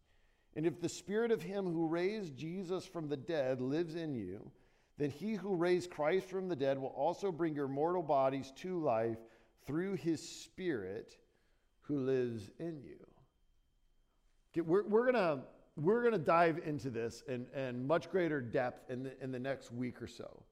And 0.55 0.65
if 0.65 0.79
the 0.79 0.89
Spirit 0.89 1.31
of 1.31 1.41
him 1.41 1.65
who 1.65 1.87
raised 1.87 2.37
Jesus 2.37 2.85
from 2.85 3.09
the 3.09 3.17
dead 3.17 3.59
lives 3.59 3.95
in 3.95 4.13
you, 4.13 4.51
then 4.97 5.09
he 5.09 5.33
who 5.33 5.55
raised 5.55 5.89
Christ 5.89 6.29
from 6.29 6.47
the 6.47 6.55
dead 6.55 6.77
will 6.77 6.89
also 6.89 7.31
bring 7.31 7.55
your 7.55 7.67
mortal 7.67 8.03
bodies 8.03 8.51
to 8.57 8.79
life 8.79 9.17
through 9.65 9.95
his 9.95 10.21
Spirit 10.21 11.17
who 11.81 11.97
lives 11.99 12.51
in 12.59 12.81
you. 12.83 12.99
Okay, 14.51 14.61
we're 14.61 14.83
we're 14.83 15.11
going 15.11 15.41
we're 15.75 16.09
to 16.09 16.17
dive 16.17 16.59
into 16.65 16.89
this 16.89 17.23
in, 17.27 17.47
in 17.55 17.85
much 17.87 18.09
greater 18.11 18.39
depth 18.39 18.89
in 18.91 19.03
the, 19.03 19.23
in 19.23 19.31
the 19.31 19.39
next 19.39 19.71
week 19.71 20.01
or 20.01 20.07
so. 20.07 20.43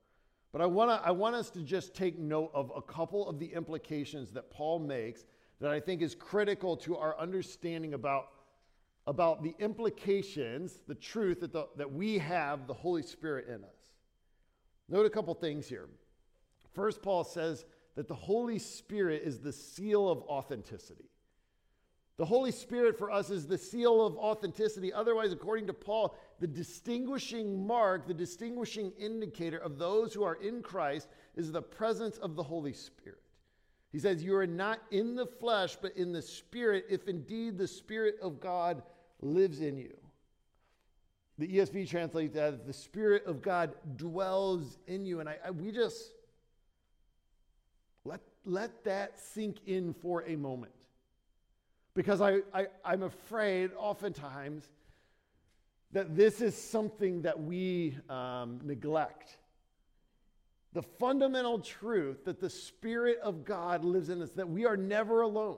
But 0.52 0.62
I, 0.62 0.66
wanna, 0.66 1.00
I 1.04 1.12
want 1.12 1.36
us 1.36 1.50
to 1.52 1.62
just 1.62 1.94
take 1.94 2.18
note 2.20 2.52
of 2.54 2.72
a 2.76 2.82
couple 2.82 3.30
of 3.30 3.40
the 3.40 3.46
implications 3.54 4.32
that 4.32 4.50
Paul 4.50 4.80
makes 4.80 5.26
that 5.60 5.72
I 5.72 5.80
think 5.80 6.02
is 6.02 6.16
critical 6.16 6.76
to 6.78 6.98
our 6.98 7.18
understanding 7.20 7.94
about 7.94 8.30
about 9.08 9.44
the 9.44 9.56
implications, 9.60 10.80
the 10.88 10.96
truth 10.96 11.40
that, 11.42 11.52
the, 11.52 11.68
that 11.78 11.92
we 11.92 12.18
have 12.18 12.68
the 12.68 12.74
Holy 12.74 13.02
Spirit 13.02 13.48
in 13.48 13.64
us. 13.64 13.76
Note 14.90 15.06
a 15.06 15.10
couple 15.10 15.34
things 15.34 15.68
here. 15.68 15.88
First, 16.74 17.02
Paul 17.02 17.24
says 17.24 17.66
that 17.96 18.08
the 18.08 18.16
Holy 18.16 18.60
Spirit 18.60 19.24
is 19.26 19.40
the 19.40 19.52
seal 19.52 20.10
of 20.10 20.22
authenticity. 20.24 21.10
The 22.18 22.26
Holy 22.26 22.52
Spirit 22.52 23.00
for 23.00 23.10
us 23.10 23.32
is 23.32 23.48
the 23.48 23.58
seal 23.58 24.06
of 24.06 24.16
authenticity. 24.16 24.94
Otherwise, 24.94 25.32
according 25.32 25.66
to 25.68 25.74
Paul, 25.74 26.16
the 26.40 26.48
distinguishing 26.48 27.66
mark, 27.66 28.06
the 28.06 28.14
distinguishing 28.14 28.92
indicator 29.00 29.58
of 29.58 29.80
those 29.80 30.14
who 30.14 30.24
are 30.24 30.36
in 30.36 30.62
Christ 30.62 31.08
is 31.36 31.52
the 31.52 31.62
presence 31.62 32.18
of 32.18 32.36
the 32.36 32.44
Holy 32.44 32.74
Spirit. 32.74 33.24
He 33.92 34.00
says, 34.00 34.24
You 34.24 34.36
are 34.36 34.48
not 34.48 34.82
in 34.92 35.16
the 35.16 35.26
flesh, 35.26 35.78
but 35.82 35.98
in 35.98 36.12
the 36.12 36.22
Spirit, 36.22 36.86
if 36.90 37.08
indeed 37.08 37.58
the 37.58 37.68
Spirit 37.68 38.16
of 38.22 38.40
God 38.40 38.84
lives 39.22 39.62
in 39.62 39.78
you. 39.78 39.96
The 41.38 41.48
ESV 41.48 41.90
translates 41.90 42.36
that 42.36 42.66
the 42.68 42.74
Spirit 42.74 43.26
of 43.26 43.42
God 43.42 43.74
dwells 43.96 44.78
in 44.88 45.06
you. 45.06 45.20
And 45.20 45.30
I, 45.30 45.38
I, 45.46 45.52
we 45.52 45.72
just 45.72 46.12
let, 48.06 48.22
let 48.46 48.84
that 48.84 49.20
sink 49.20 49.58
in 49.66 49.94
for 49.94 50.24
a 50.28 50.36
moment. 50.36 50.74
Because 51.94 52.22
I, 52.22 52.40
I, 52.54 52.68
I'm 52.86 53.04
afraid 53.04 53.72
oftentimes 53.78 54.70
that 55.94 56.16
this 56.16 56.42
is 56.42 56.56
something 56.56 57.24
that 57.24 57.42
we 57.42 57.98
um, 58.10 58.60
neglect 58.64 59.38
the 60.74 60.82
fundamental 60.82 61.60
truth 61.60 62.24
that 62.26 62.40
the 62.40 62.50
Spirit 62.50 63.20
of 63.22 63.44
God 63.44 63.84
lives 63.84 64.10
in 64.10 64.22
us, 64.22 64.32
that 64.32 64.50
we 64.50 64.66
are 64.66 64.78
never 64.78 65.22
alone, 65.22 65.58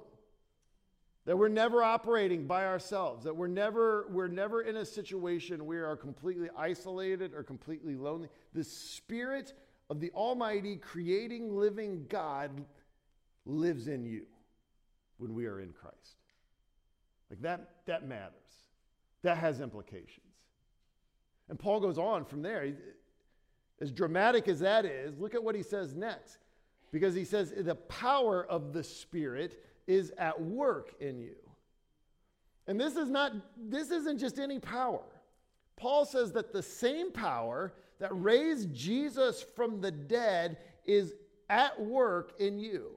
that 1.26 1.38
we're 1.38 1.48
never 1.48 1.82
operating 1.82 2.46
by 2.46 2.66
ourselves, 2.66 3.24
that 3.24 3.36
we're 3.36 3.48
never, 3.48 4.08
we're 4.10 4.28
never 4.28 4.62
in 4.62 4.78
a 4.78 4.86
situation 4.86 5.66
where 5.66 5.80
we 5.80 5.86
are 5.86 5.96
completely 5.96 6.50
isolated 6.58 7.34
or 7.34 7.44
completely 7.44 7.96
lonely. 7.96 8.28
The 8.54 8.64
Spirit 8.64 9.54
of 9.90 10.00
the 10.00 10.12
Almighty, 10.12 10.76
creating, 10.76 11.56
living 11.56 12.06
God 12.10 12.66
lives 13.46 13.88
in 13.88 14.06
you 14.06 14.26
when 15.18 15.34
we 15.34 15.46
are 15.46 15.62
in 15.62 15.72
Christ. 15.72 16.18
Like 17.30 17.42
that, 17.42 17.70
that 17.86 18.08
matters. 18.08 18.34
That 19.22 19.38
has 19.38 19.62
implications. 19.62 20.20
And 21.50 21.58
Paul 21.58 21.80
goes 21.80 21.98
on 21.98 22.26
from 22.26 22.42
there. 22.42 22.74
As 23.82 23.92
dramatic 23.92 24.48
as 24.48 24.60
that 24.60 24.86
is, 24.86 25.18
look 25.20 25.36
at 25.36 25.44
what 25.44 25.56
he 25.56 25.64
says 25.64 25.96
next. 25.96 26.40
Because 26.92 27.16
he 27.16 27.26
says, 27.26 27.54
the 27.58 27.76
power 27.76 28.46
of 28.46 28.74
the 28.74 28.84
Spirit 28.84 29.64
is 29.88 30.12
at 30.18 30.40
work 30.42 30.94
in 31.00 31.20
you. 31.20 31.36
And 32.68 32.80
this 32.80 32.96
is 32.96 33.10
not, 33.10 33.34
this 33.58 33.92
isn't 33.92 34.20
just 34.20 34.40
any 34.40 34.60
power. 34.60 35.04
Paul 35.76 36.06
says 36.06 36.32
that 36.34 36.54
the 36.54 36.64
same 36.64 37.12
power 37.12 37.74
that 38.00 38.10
raised 38.12 38.74
Jesus 38.74 39.46
from 39.56 39.82
the 39.82 39.92
dead 39.92 40.58
is 40.86 41.14
at 41.50 41.80
work 41.80 42.34
in 42.40 42.60
you. 42.60 42.92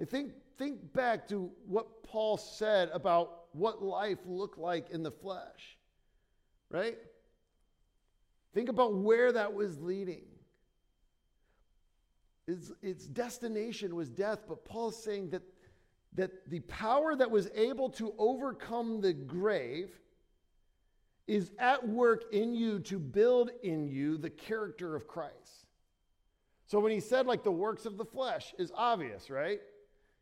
I 0.00 0.04
think, 0.04 0.32
think 0.58 0.92
back 0.92 1.26
to 1.28 1.50
what 1.66 2.02
Paul 2.02 2.36
said 2.36 2.90
about 2.92 3.44
what 3.52 3.82
life 3.82 4.18
looked 4.26 4.58
like 4.58 4.90
in 4.90 5.02
the 5.02 5.10
flesh, 5.10 5.78
right? 6.70 6.98
Think 8.52 8.68
about 8.68 8.94
where 8.94 9.32
that 9.32 9.52
was 9.52 9.80
leading. 9.80 10.24
Its, 12.46 12.72
its 12.82 13.06
destination 13.06 13.96
was 13.96 14.10
death, 14.10 14.40
but 14.46 14.64
Paul's 14.64 15.02
saying 15.02 15.30
that, 15.30 15.42
that 16.14 16.48
the 16.48 16.60
power 16.60 17.16
that 17.16 17.30
was 17.30 17.48
able 17.54 17.90
to 17.90 18.14
overcome 18.18 19.00
the 19.00 19.12
grave 19.12 19.90
is 21.26 21.50
at 21.58 21.88
work 21.88 22.24
in 22.32 22.54
you 22.54 22.78
to 22.78 22.98
build 22.98 23.50
in 23.62 23.88
you 23.88 24.18
the 24.18 24.30
character 24.30 24.94
of 24.94 25.08
Christ. 25.08 25.66
So 26.66 26.80
when 26.80 26.92
he 26.92 27.00
said, 27.00 27.26
like, 27.26 27.42
the 27.42 27.50
works 27.50 27.86
of 27.86 27.96
the 27.96 28.04
flesh 28.04 28.54
is 28.58 28.72
obvious, 28.74 29.30
right? 29.30 29.60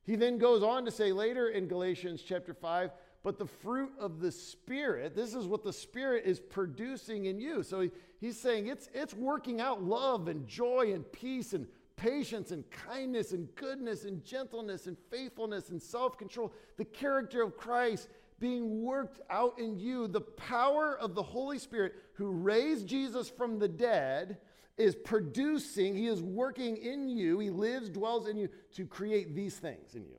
He 0.04 0.16
then 0.16 0.38
goes 0.38 0.62
on 0.62 0.84
to 0.84 0.90
say 0.90 1.12
later 1.12 1.48
in 1.48 1.68
Galatians 1.68 2.22
chapter 2.22 2.54
5 2.54 2.90
but 3.22 3.38
the 3.38 3.46
fruit 3.46 3.92
of 4.00 4.20
the 4.20 4.32
Spirit, 4.32 5.14
this 5.14 5.34
is 5.34 5.46
what 5.46 5.62
the 5.62 5.72
Spirit 5.72 6.24
is 6.26 6.40
producing 6.40 7.26
in 7.26 7.40
you. 7.40 7.62
So 7.62 7.80
he, 7.80 7.90
he's 8.20 8.38
saying 8.38 8.66
it's, 8.66 8.88
it's 8.92 9.14
working 9.14 9.60
out 9.60 9.82
love 9.82 10.26
and 10.28 10.46
joy 10.48 10.92
and 10.92 11.10
peace 11.12 11.52
and 11.52 11.66
patience 11.96 12.50
and 12.50 12.68
kindness 12.70 13.32
and 13.32 13.54
goodness 13.54 14.04
and 14.04 14.24
gentleness 14.24 14.86
and 14.86 14.96
faithfulness 15.10 15.70
and 15.70 15.82
self 15.82 16.18
control. 16.18 16.52
The 16.76 16.84
character 16.84 17.42
of 17.42 17.56
Christ 17.56 18.08
being 18.38 18.82
worked 18.82 19.20
out 19.30 19.58
in 19.58 19.78
you. 19.78 20.08
The 20.08 20.20
power 20.20 20.98
of 20.98 21.14
the 21.14 21.22
Holy 21.22 21.58
Spirit 21.58 21.94
who 22.14 22.30
raised 22.30 22.88
Jesus 22.88 23.30
from 23.30 23.58
the 23.58 23.68
dead 23.68 24.38
is 24.76 24.96
producing, 24.96 25.94
he 25.94 26.08
is 26.08 26.22
working 26.22 26.76
in 26.76 27.08
you, 27.08 27.38
he 27.38 27.50
lives, 27.50 27.88
dwells 27.88 28.26
in 28.26 28.36
you 28.36 28.48
to 28.74 28.86
create 28.86 29.34
these 29.34 29.56
things 29.56 29.94
in 29.94 30.04
you. 30.06 30.18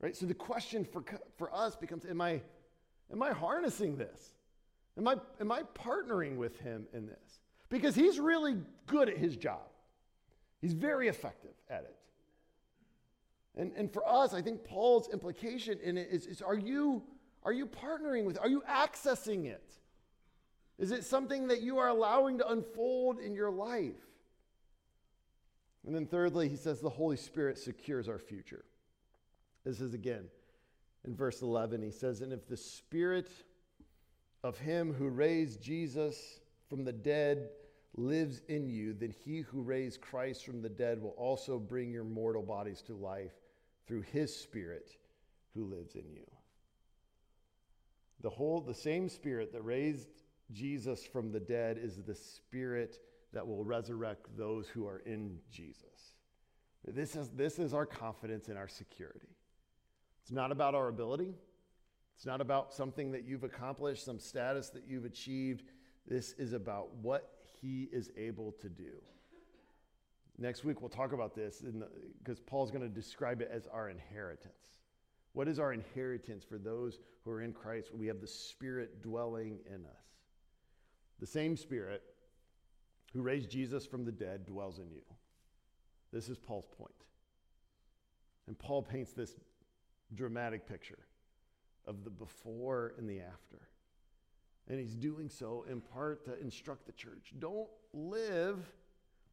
Right? 0.00 0.16
So 0.16 0.26
the 0.26 0.34
question 0.34 0.84
for, 0.84 1.02
for 1.36 1.54
us 1.54 1.76
becomes 1.76 2.04
am 2.06 2.20
I, 2.20 2.40
am 3.12 3.22
I 3.22 3.32
harnessing 3.32 3.96
this? 3.96 4.34
Am 4.96 5.08
I, 5.08 5.16
am 5.40 5.50
I 5.50 5.62
partnering 5.74 6.36
with 6.36 6.58
him 6.60 6.86
in 6.92 7.06
this? 7.06 7.40
Because 7.68 7.94
he's 7.94 8.20
really 8.20 8.56
good 8.86 9.08
at 9.08 9.18
his 9.18 9.36
job, 9.36 9.68
he's 10.64 10.72
very 10.72 11.08
effective 11.08 11.50
at 11.68 11.82
it. 11.82 11.94
And, 13.54 13.70
and 13.76 13.92
for 13.92 14.02
us, 14.08 14.32
I 14.32 14.40
think 14.40 14.64
Paul's 14.64 15.10
implication 15.12 15.78
in 15.82 15.98
it 15.98 16.08
is, 16.10 16.24
is 16.24 16.40
are, 16.40 16.56
you, 16.56 17.02
are 17.42 17.52
you 17.52 17.66
partnering 17.66 18.24
with, 18.24 18.38
are 18.38 18.48
you 18.48 18.62
accessing 18.62 19.44
it? 19.44 19.74
Is 20.78 20.90
it 20.90 21.04
something 21.04 21.48
that 21.48 21.60
you 21.60 21.76
are 21.76 21.88
allowing 21.88 22.38
to 22.38 22.48
unfold 22.48 23.18
in 23.18 23.34
your 23.34 23.50
life? 23.50 23.92
And 25.86 25.94
then, 25.94 26.06
thirdly, 26.06 26.48
he 26.48 26.56
says 26.56 26.80
the 26.80 26.88
Holy 26.88 27.18
Spirit 27.18 27.58
secures 27.58 28.08
our 28.08 28.18
future. 28.18 28.64
This 29.66 29.82
is 29.82 29.92
again 29.92 30.24
in 31.06 31.14
verse 31.14 31.42
11. 31.42 31.82
He 31.82 31.90
says, 31.90 32.22
And 32.22 32.32
if 32.32 32.48
the 32.48 32.56
spirit 32.56 33.30
of 34.42 34.56
him 34.56 34.94
who 34.94 35.10
raised 35.10 35.60
Jesus 35.60 36.40
from 36.70 36.84
the 36.84 36.92
dead 36.92 37.50
lives 37.96 38.42
in 38.48 38.68
you, 38.68 38.92
then 38.92 39.14
he 39.24 39.40
who 39.40 39.62
raised 39.62 40.00
Christ 40.00 40.44
from 40.44 40.62
the 40.62 40.68
dead 40.68 41.00
will 41.00 41.14
also 41.16 41.58
bring 41.58 41.92
your 41.92 42.04
mortal 42.04 42.42
bodies 42.42 42.82
to 42.82 42.94
life 42.94 43.32
through 43.86 44.02
his 44.02 44.34
spirit 44.34 44.96
who 45.54 45.64
lives 45.64 45.94
in 45.94 46.10
you. 46.10 46.26
The 48.20 48.30
whole 48.30 48.60
the 48.60 48.74
same 48.74 49.08
spirit 49.08 49.52
that 49.52 49.62
raised 49.62 50.08
Jesus 50.52 51.04
from 51.04 51.30
the 51.30 51.40
dead 51.40 51.78
is 51.78 51.96
the 51.96 52.14
spirit 52.14 52.98
that 53.32 53.46
will 53.46 53.64
resurrect 53.64 54.26
those 54.36 54.68
who 54.68 54.86
are 54.86 55.02
in 55.06 55.38
Jesus. 55.50 56.14
This 56.86 57.16
is, 57.16 57.30
this 57.30 57.58
is 57.58 57.72
our 57.74 57.86
confidence 57.86 58.48
and 58.48 58.58
our 58.58 58.68
security. 58.68 59.36
It's 60.22 60.32
not 60.32 60.52
about 60.52 60.74
our 60.74 60.88
ability. 60.88 61.34
It's 62.16 62.26
not 62.26 62.40
about 62.40 62.72
something 62.72 63.12
that 63.12 63.24
you've 63.24 63.44
accomplished, 63.44 64.04
some 64.04 64.18
status 64.18 64.70
that 64.70 64.84
you've 64.86 65.04
achieved. 65.04 65.64
This 66.06 66.32
is 66.34 66.52
about 66.52 66.94
what 66.96 67.33
he 67.64 67.88
is 67.92 68.10
able 68.16 68.52
to 68.60 68.68
do. 68.68 68.92
Next 70.36 70.64
week, 70.64 70.80
we'll 70.80 70.90
talk 70.90 71.12
about 71.12 71.34
this 71.34 71.62
because 72.18 72.40
Paul's 72.40 72.70
going 72.70 72.82
to 72.82 72.94
describe 72.94 73.40
it 73.40 73.50
as 73.50 73.66
our 73.72 73.88
inheritance. 73.88 74.74
What 75.32 75.48
is 75.48 75.58
our 75.58 75.72
inheritance 75.72 76.44
for 76.44 76.58
those 76.58 76.98
who 77.24 77.30
are 77.30 77.40
in 77.40 77.52
Christ? 77.52 77.94
We 77.94 78.06
have 78.08 78.20
the 78.20 78.26
Spirit 78.26 79.02
dwelling 79.02 79.60
in 79.66 79.86
us. 79.86 80.04
The 81.20 81.26
same 81.26 81.56
Spirit 81.56 82.02
who 83.14 83.22
raised 83.22 83.50
Jesus 83.50 83.86
from 83.86 84.04
the 84.04 84.12
dead 84.12 84.44
dwells 84.44 84.78
in 84.78 84.90
you. 84.90 85.02
This 86.12 86.28
is 86.28 86.38
Paul's 86.38 86.68
point. 86.76 86.90
And 88.46 88.58
Paul 88.58 88.82
paints 88.82 89.12
this 89.12 89.34
dramatic 90.14 90.68
picture 90.68 91.06
of 91.86 92.04
the 92.04 92.10
before 92.10 92.92
and 92.98 93.08
the 93.08 93.20
after. 93.20 93.68
And 94.68 94.80
he's 94.80 94.94
doing 94.94 95.28
so 95.28 95.64
in 95.70 95.80
part 95.80 96.24
to 96.24 96.40
instruct 96.40 96.86
the 96.86 96.92
church 96.92 97.32
don't 97.38 97.68
live 97.92 98.58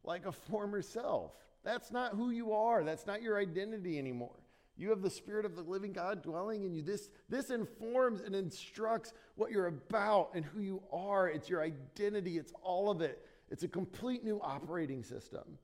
like 0.04 0.26
a 0.26 0.32
former 0.32 0.82
self. 0.82 1.32
That's 1.64 1.90
not 1.90 2.12
who 2.12 2.30
you 2.30 2.52
are, 2.52 2.84
that's 2.84 3.06
not 3.06 3.22
your 3.22 3.38
identity 3.38 3.98
anymore. 3.98 4.36
You 4.76 4.88
have 4.90 5.02
the 5.02 5.10
Spirit 5.10 5.44
of 5.44 5.54
the 5.54 5.62
living 5.62 5.92
God 5.92 6.22
dwelling 6.22 6.64
in 6.64 6.74
you. 6.74 6.82
This, 6.82 7.10
this 7.28 7.50
informs 7.50 8.20
and 8.20 8.34
instructs 8.34 9.12
what 9.36 9.50
you're 9.50 9.66
about 9.66 10.30
and 10.34 10.44
who 10.44 10.60
you 10.60 10.82
are. 10.90 11.28
It's 11.28 11.48
your 11.48 11.62
identity, 11.62 12.38
it's 12.38 12.52
all 12.62 12.90
of 12.90 13.00
it. 13.00 13.24
It's 13.50 13.62
a 13.62 13.68
complete 13.68 14.24
new 14.24 14.40
operating 14.40 15.04
system. 15.04 15.58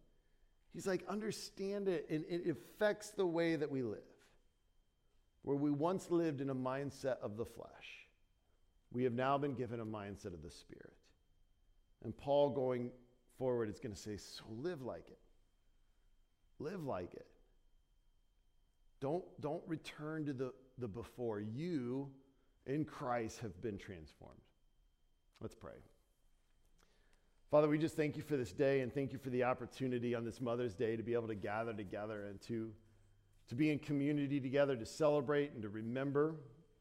He's 0.74 0.86
like, 0.86 1.04
understand 1.08 1.88
it, 1.88 2.06
and 2.10 2.24
it 2.28 2.48
affects 2.48 3.10
the 3.10 3.26
way 3.26 3.56
that 3.56 3.70
we 3.70 3.82
live 3.82 4.00
where 5.48 5.56
we 5.56 5.70
once 5.70 6.10
lived 6.10 6.42
in 6.42 6.50
a 6.50 6.54
mindset 6.54 7.18
of 7.22 7.38
the 7.38 7.44
flesh, 7.46 8.06
we 8.92 9.04
have 9.04 9.12
now 9.12 9.38
been 9.38 9.54
given 9.54 9.80
a 9.80 9.86
mindset 9.86 10.34
of 10.34 10.42
the 10.42 10.50
Spirit. 10.50 10.94
And 12.04 12.16
Paul, 12.16 12.50
going 12.50 12.90
forward, 13.38 13.68
is 13.68 13.78
going 13.80 13.94
to 13.94 14.00
say, 14.00 14.16
So 14.16 14.44
live 14.48 14.82
like 14.82 15.08
it. 15.08 15.18
Live 16.58 16.84
like 16.84 17.14
it. 17.14 17.26
Don't, 19.00 19.24
don't 19.40 19.62
return 19.66 20.26
to 20.26 20.32
the 20.32 20.52
the 20.78 20.88
before. 20.88 21.40
You 21.40 22.08
in 22.66 22.84
Christ 22.84 23.40
have 23.40 23.60
been 23.62 23.78
transformed. 23.78 24.40
Let's 25.40 25.54
pray. 25.54 25.72
Father, 27.50 27.68
we 27.68 27.78
just 27.78 27.96
thank 27.96 28.16
you 28.16 28.22
for 28.22 28.36
this 28.36 28.52
day 28.52 28.80
and 28.80 28.92
thank 28.92 29.12
you 29.12 29.18
for 29.18 29.30
the 29.30 29.44
opportunity 29.44 30.14
on 30.14 30.24
this 30.24 30.40
Mother's 30.40 30.74
Day 30.74 30.96
to 30.96 31.02
be 31.02 31.14
able 31.14 31.28
to 31.28 31.34
gather 31.34 31.72
together 31.72 32.26
and 32.26 32.40
to, 32.42 32.70
to 33.48 33.54
be 33.54 33.70
in 33.70 33.78
community 33.78 34.38
together, 34.38 34.76
to 34.76 34.84
celebrate 34.84 35.52
and 35.52 35.62
to 35.62 35.68
remember 35.68 36.34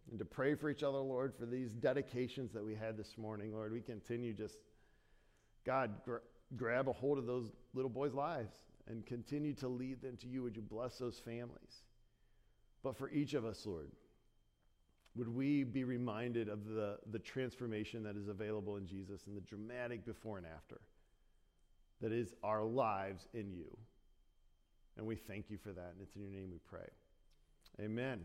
and 0.10 0.20
to 0.20 0.26
pray 0.26 0.56
for 0.56 0.70
each 0.70 0.84
other, 0.84 1.00
Lord, 1.00 1.34
for 1.38 1.46
these 1.46 1.74
dedications 1.74 2.54
that 2.54 2.64
we 2.64 2.76
had 2.76 2.98
this 2.98 3.18
morning. 3.18 3.54
Lord, 3.54 3.74
we 3.74 3.82
continue 3.82 4.34
just, 4.34 4.58
God, 5.66 5.92
gra- 6.06 6.22
grab 6.56 6.88
a 6.88 6.94
hold 6.94 7.18
of 7.18 7.26
those 7.26 7.52
little 7.74 7.90
boys' 7.90 8.14
lives 8.14 8.54
and 8.88 9.06
continue 9.06 9.54
to 9.56 9.68
lead 9.68 10.02
them 10.02 10.16
to 10.18 10.28
you. 10.28 10.44
Would 10.44 10.56
you 10.56 10.62
bless 10.62 10.98
those 10.98 11.20
families? 11.20 11.84
But 12.84 12.98
for 12.98 13.10
each 13.10 13.34
of 13.34 13.46
us, 13.46 13.66
Lord, 13.66 13.92
would 15.16 15.28
we 15.28 15.64
be 15.64 15.84
reminded 15.84 16.48
of 16.48 16.66
the, 16.66 16.98
the 17.12 17.20
transformation 17.20 18.04
that 18.04 18.16
is 18.16 18.28
available 18.28 18.78
in 18.78 18.86
Jesus 18.86 19.26
and 19.28 19.36
the 19.36 19.42
dramatic 19.42 20.06
before 20.06 20.38
and 20.38 20.46
after 20.46 20.80
that 22.02 22.14
is 22.14 22.34
our 22.44 22.64
lives 22.64 23.28
in 23.34 23.52
you? 23.52 23.76
And 24.96 25.06
we 25.06 25.16
thank 25.16 25.50
you 25.50 25.58
for 25.58 25.72
that. 25.74 25.94
And 25.94 26.02
it's 26.02 26.16
in 26.16 26.22
your 26.22 26.32
name 26.32 26.50
we 26.52 26.60
pray. 26.70 26.88
Amen. 27.84 28.20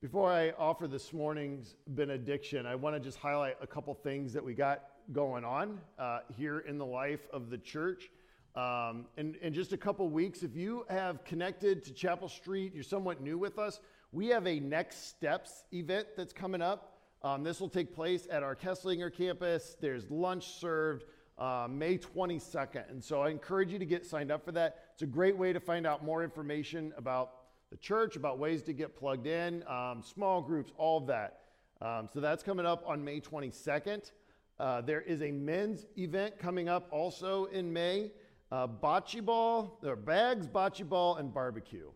Before 0.00 0.32
I 0.32 0.52
offer 0.52 0.88
this 0.88 1.12
morning's 1.12 1.74
benediction, 1.88 2.64
I 2.64 2.74
want 2.74 2.96
to 2.96 3.00
just 3.00 3.18
highlight 3.18 3.58
a 3.60 3.66
couple 3.66 3.92
things 3.92 4.32
that 4.32 4.42
we 4.42 4.54
got 4.54 4.84
going 5.12 5.44
on 5.44 5.78
uh, 5.98 6.20
here 6.34 6.60
in 6.60 6.78
the 6.78 6.86
life 6.86 7.20
of 7.34 7.50
the 7.50 7.58
church. 7.58 8.08
Um, 8.56 9.04
in, 9.18 9.52
just 9.52 9.74
a 9.74 9.76
couple 9.76 10.08
weeks, 10.08 10.42
if 10.42 10.56
you 10.56 10.86
have 10.88 11.22
connected 11.24 11.84
to 11.84 11.92
Chapel 11.92 12.30
Street, 12.30 12.72
you're 12.74 12.82
somewhat 12.82 13.20
new 13.20 13.36
with 13.36 13.58
us, 13.58 13.80
we 14.10 14.28
have 14.28 14.46
a 14.46 14.58
Next 14.58 15.08
Steps 15.08 15.64
event 15.70 16.06
that's 16.16 16.32
coming 16.32 16.62
up. 16.62 16.96
Um, 17.22 17.44
this 17.44 17.60
will 17.60 17.68
take 17.68 17.94
place 17.94 18.26
at 18.30 18.42
our 18.42 18.56
Kesslinger 18.56 19.14
campus. 19.14 19.76
There's 19.82 20.10
lunch 20.10 20.46
served 20.46 21.04
uh, 21.36 21.68
May 21.70 21.98
22nd. 21.98 22.88
And 22.88 23.04
so 23.04 23.20
I 23.20 23.28
encourage 23.28 23.70
you 23.70 23.78
to 23.78 23.84
get 23.84 24.06
signed 24.06 24.32
up 24.32 24.46
for 24.46 24.52
that. 24.52 24.78
It's 24.94 25.02
a 25.02 25.06
great 25.06 25.36
way 25.36 25.52
to 25.52 25.60
find 25.60 25.86
out 25.86 26.02
more 26.02 26.24
information 26.24 26.94
about 26.96 27.32
the 27.70 27.76
church, 27.76 28.16
about 28.16 28.38
ways 28.38 28.62
to 28.64 28.72
get 28.72 28.96
plugged 28.96 29.26
in, 29.26 29.64
um, 29.68 30.02
small 30.02 30.40
groups, 30.42 30.72
all 30.76 30.98
of 30.98 31.06
that. 31.06 31.40
Um, 31.80 32.08
so 32.12 32.20
that's 32.20 32.42
coming 32.42 32.66
up 32.66 32.82
on 32.86 33.02
May 33.02 33.20
22nd. 33.20 34.10
Uh, 34.58 34.80
there 34.82 35.00
is 35.00 35.22
a 35.22 35.30
men's 35.30 35.86
event 35.96 36.38
coming 36.38 36.68
up 36.68 36.88
also 36.90 37.46
in 37.46 37.72
May. 37.72 38.10
Uh, 38.52 38.66
bocce 38.66 39.24
ball, 39.24 39.78
are 39.86 39.96
bags, 39.96 40.46
bocce 40.46 40.86
ball, 40.86 41.16
and 41.16 41.32
barbecue. 41.32 41.88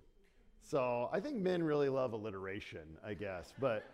So 0.63 1.11
I 1.13 1.21
think 1.21 1.37
men 1.37 1.63
really 1.63 1.91
love 1.91 2.15
alliteration, 2.15 2.97
I 3.05 3.15
guess. 3.15 3.53
But 3.61 3.85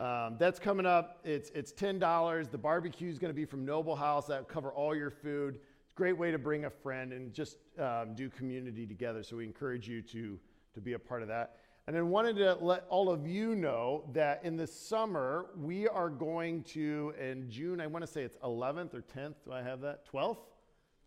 um, 0.00 0.36
that's 0.38 0.58
coming 0.58 0.86
up. 0.86 1.20
It's, 1.24 1.50
it's 1.50 1.72
$10. 1.72 2.50
The 2.50 2.58
barbecue 2.58 3.08
is 3.08 3.18
going 3.18 3.30
to 3.30 3.36
be 3.36 3.44
from 3.44 3.64
Noble 3.64 3.94
House. 3.94 4.26
That 4.26 4.48
cover 4.48 4.70
all 4.70 4.96
your 4.96 5.10
food. 5.10 5.56
It's 5.84 5.92
a 5.92 5.96
great 5.96 6.16
way 6.16 6.32
to 6.32 6.38
bring 6.38 6.64
a 6.64 6.70
friend 6.70 7.12
and 7.12 7.32
just 7.32 7.58
um, 7.78 8.14
do 8.14 8.28
community 8.30 8.86
together. 8.86 9.22
So 9.22 9.36
we 9.36 9.44
encourage 9.44 9.86
you 9.86 10.02
to, 10.02 10.38
to 10.74 10.80
be 10.80 10.92
a 10.94 10.98
part 10.98 11.22
of 11.22 11.28
that. 11.28 11.56
And 11.86 11.96
then 11.96 12.10
wanted 12.10 12.36
to 12.36 12.54
let 12.60 12.84
all 12.90 13.10
of 13.10 13.26
you 13.26 13.54
know 13.54 14.04
that 14.12 14.44
in 14.44 14.56
the 14.56 14.66
summer, 14.66 15.46
we 15.56 15.88
are 15.88 16.10
going 16.10 16.62
to, 16.64 17.14
in 17.18 17.48
June, 17.48 17.80
I 17.80 17.86
want 17.86 18.04
to 18.04 18.10
say 18.10 18.22
it's 18.22 18.36
11th 18.44 18.92
or 18.92 19.00
10th. 19.00 19.36
Do 19.44 19.52
I 19.52 19.62
have 19.62 19.80
that? 19.80 20.06
12th? 20.12 20.38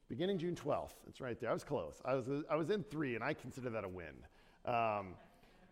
Beginning 0.10 0.40
June 0.40 0.56
12th. 0.56 0.96
It's 1.08 1.22
right 1.22 1.40
there. 1.40 1.52
I 1.52 1.54
was 1.54 1.64
close. 1.64 2.02
I 2.04 2.16
was, 2.16 2.28
I 2.50 2.56
was 2.56 2.72
in 2.72 2.84
three, 2.84 3.14
and 3.14 3.24
I 3.24 3.34
consider 3.34 3.70
that 3.70 3.84
a 3.84 3.88
win. 3.88 4.16
Um, 4.66 5.14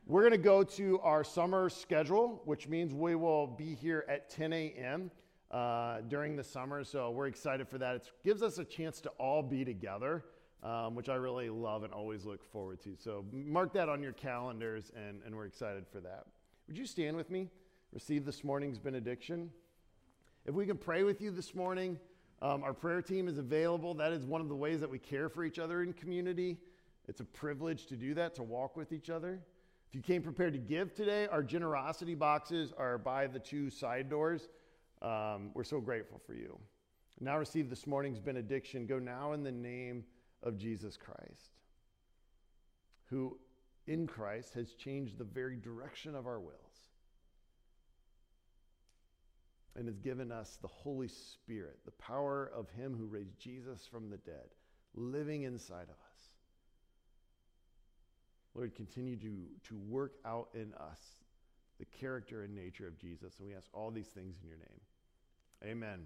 we're 0.06 0.22
going 0.22 0.32
to 0.32 0.38
go 0.38 0.64
to 0.64 1.00
our 1.02 1.24
summer 1.24 1.70
schedule, 1.70 2.42
which 2.46 2.68
means 2.68 2.94
we 2.94 3.16
will 3.16 3.48
be 3.48 3.76
here 3.76 4.06
at 4.08 4.30
10 4.30 4.54
a.m. 4.54 5.12
Uh, 5.52 6.02
during 6.08 6.36
the 6.36 6.44
summer. 6.44 6.84
So 6.84 7.10
we're 7.10 7.28
excited 7.28 7.68
for 7.68 7.80
that. 7.80 7.96
It 7.96 8.12
gives 8.24 8.44
us 8.44 8.60
a 8.60 8.64
chance 8.64 9.02
to 9.02 9.10
all 9.18 9.42
be 9.42 9.66
together, 9.66 10.24
um, 10.64 10.96
which 10.96 11.10
I 11.10 11.16
really 11.16 11.50
love 11.50 11.84
and 11.84 11.94
always 11.94 12.26
look 12.26 12.44
forward 12.44 12.82
to. 12.84 12.96
So 12.98 13.26
mark 13.32 13.74
that 13.74 13.90
on 13.90 14.04
your 14.04 14.12
calendars, 14.12 14.92
and, 14.96 15.22
and 15.26 15.36
we're 15.36 15.46
excited 15.46 15.86
for 15.92 16.00
that. 16.02 16.26
Would 16.68 16.78
you 16.78 16.86
stand 16.86 17.16
with 17.16 17.30
me? 17.30 17.48
Receive 17.94 18.26
this 18.26 18.44
morning's 18.44 18.78
benediction. 18.78 19.50
If 20.46 20.56
we 20.56 20.66
can 20.66 20.78
pray 20.78 21.04
with 21.04 21.22
you 21.22 21.32
this 21.32 21.56
morning, 21.56 21.98
um, 22.42 22.64
our 22.64 22.74
prayer 22.74 23.02
team 23.02 23.28
is 23.28 23.38
available. 23.38 23.94
That 23.94 24.14
is 24.14 24.26
one 24.26 24.42
of 24.42 24.50
the 24.50 24.56
ways 24.56 24.80
that 24.82 24.90
we 24.90 25.00
care 25.00 25.30
for 25.30 25.44
each 25.44 25.60
other 25.60 25.82
in 25.82 25.94
community. 25.94 26.58
It's 27.08 27.22
a 27.22 27.26
privilege 27.26 27.88
to 27.88 27.96
do 27.96 28.14
that, 28.14 28.36
to 28.36 28.44
walk 28.44 28.78
with 28.78 28.92
each 28.92 29.10
other. 29.10 29.40
If 29.90 29.96
you 29.96 30.02
came 30.02 30.22
prepared 30.22 30.54
to 30.54 30.60
give 30.60 30.94
today, 30.94 31.28
our 31.28 31.42
generosity 31.42 32.14
boxes 32.14 32.72
are 32.78 33.00
by 33.00 33.26
the 33.26 33.40
two 33.40 33.72
side 33.72 34.10
doors. 34.10 34.50
Um, 35.02 35.52
we're 35.56 35.64
so 35.64 35.80
grateful 35.80 36.22
for 36.26 36.34
you. 36.34 36.60
Now 37.20 37.38
receive 37.38 37.70
this 37.70 37.88
morning's 37.88 38.20
benediction. 38.20 38.86
Go 38.86 39.00
now 39.00 39.34
in 39.34 39.44
the 39.44 39.52
name 39.52 40.04
of 40.44 40.58
Jesus 40.58 40.98
Christ, 40.98 41.52
who 43.06 43.38
in 43.88 44.08
Christ 44.08 44.54
has 44.54 44.74
changed 44.74 45.18
the 45.18 45.24
very 45.24 45.58
direction 45.58 46.16
of 46.16 46.28
our 46.28 46.40
wills 46.40 46.56
and 49.76 49.88
has 49.88 49.98
given 50.00 50.32
us 50.32 50.58
the 50.62 50.68
Holy 50.68 51.08
Spirit, 51.08 51.80
the 51.86 51.92
power 51.92 52.52
of 52.56 52.70
Him 52.70 52.96
who 52.98 53.06
raised 53.06 53.40
Jesus 53.40 53.88
from 53.90 54.10
the 54.10 54.18
dead, 54.18 54.50
living 54.96 55.44
inside 55.44 55.84
of 55.84 55.90
us. 55.90 56.20
Lord, 58.56 58.76
continue 58.76 59.16
to, 59.18 59.46
to 59.70 59.78
work 59.78 60.16
out 60.26 60.50
in 60.54 60.74
us 60.74 61.00
the 61.80 61.86
character 61.86 62.44
and 62.44 62.54
nature 62.54 62.88
of 62.88 63.00
Jesus. 63.00 63.40
And 63.40 63.48
we 63.48 63.56
ask 63.56 63.68
all 63.74 63.90
these 63.90 64.08
things 64.08 64.36
in 64.42 64.50
your 64.50 64.58
name. 64.58 65.72
Amen. 65.72 66.00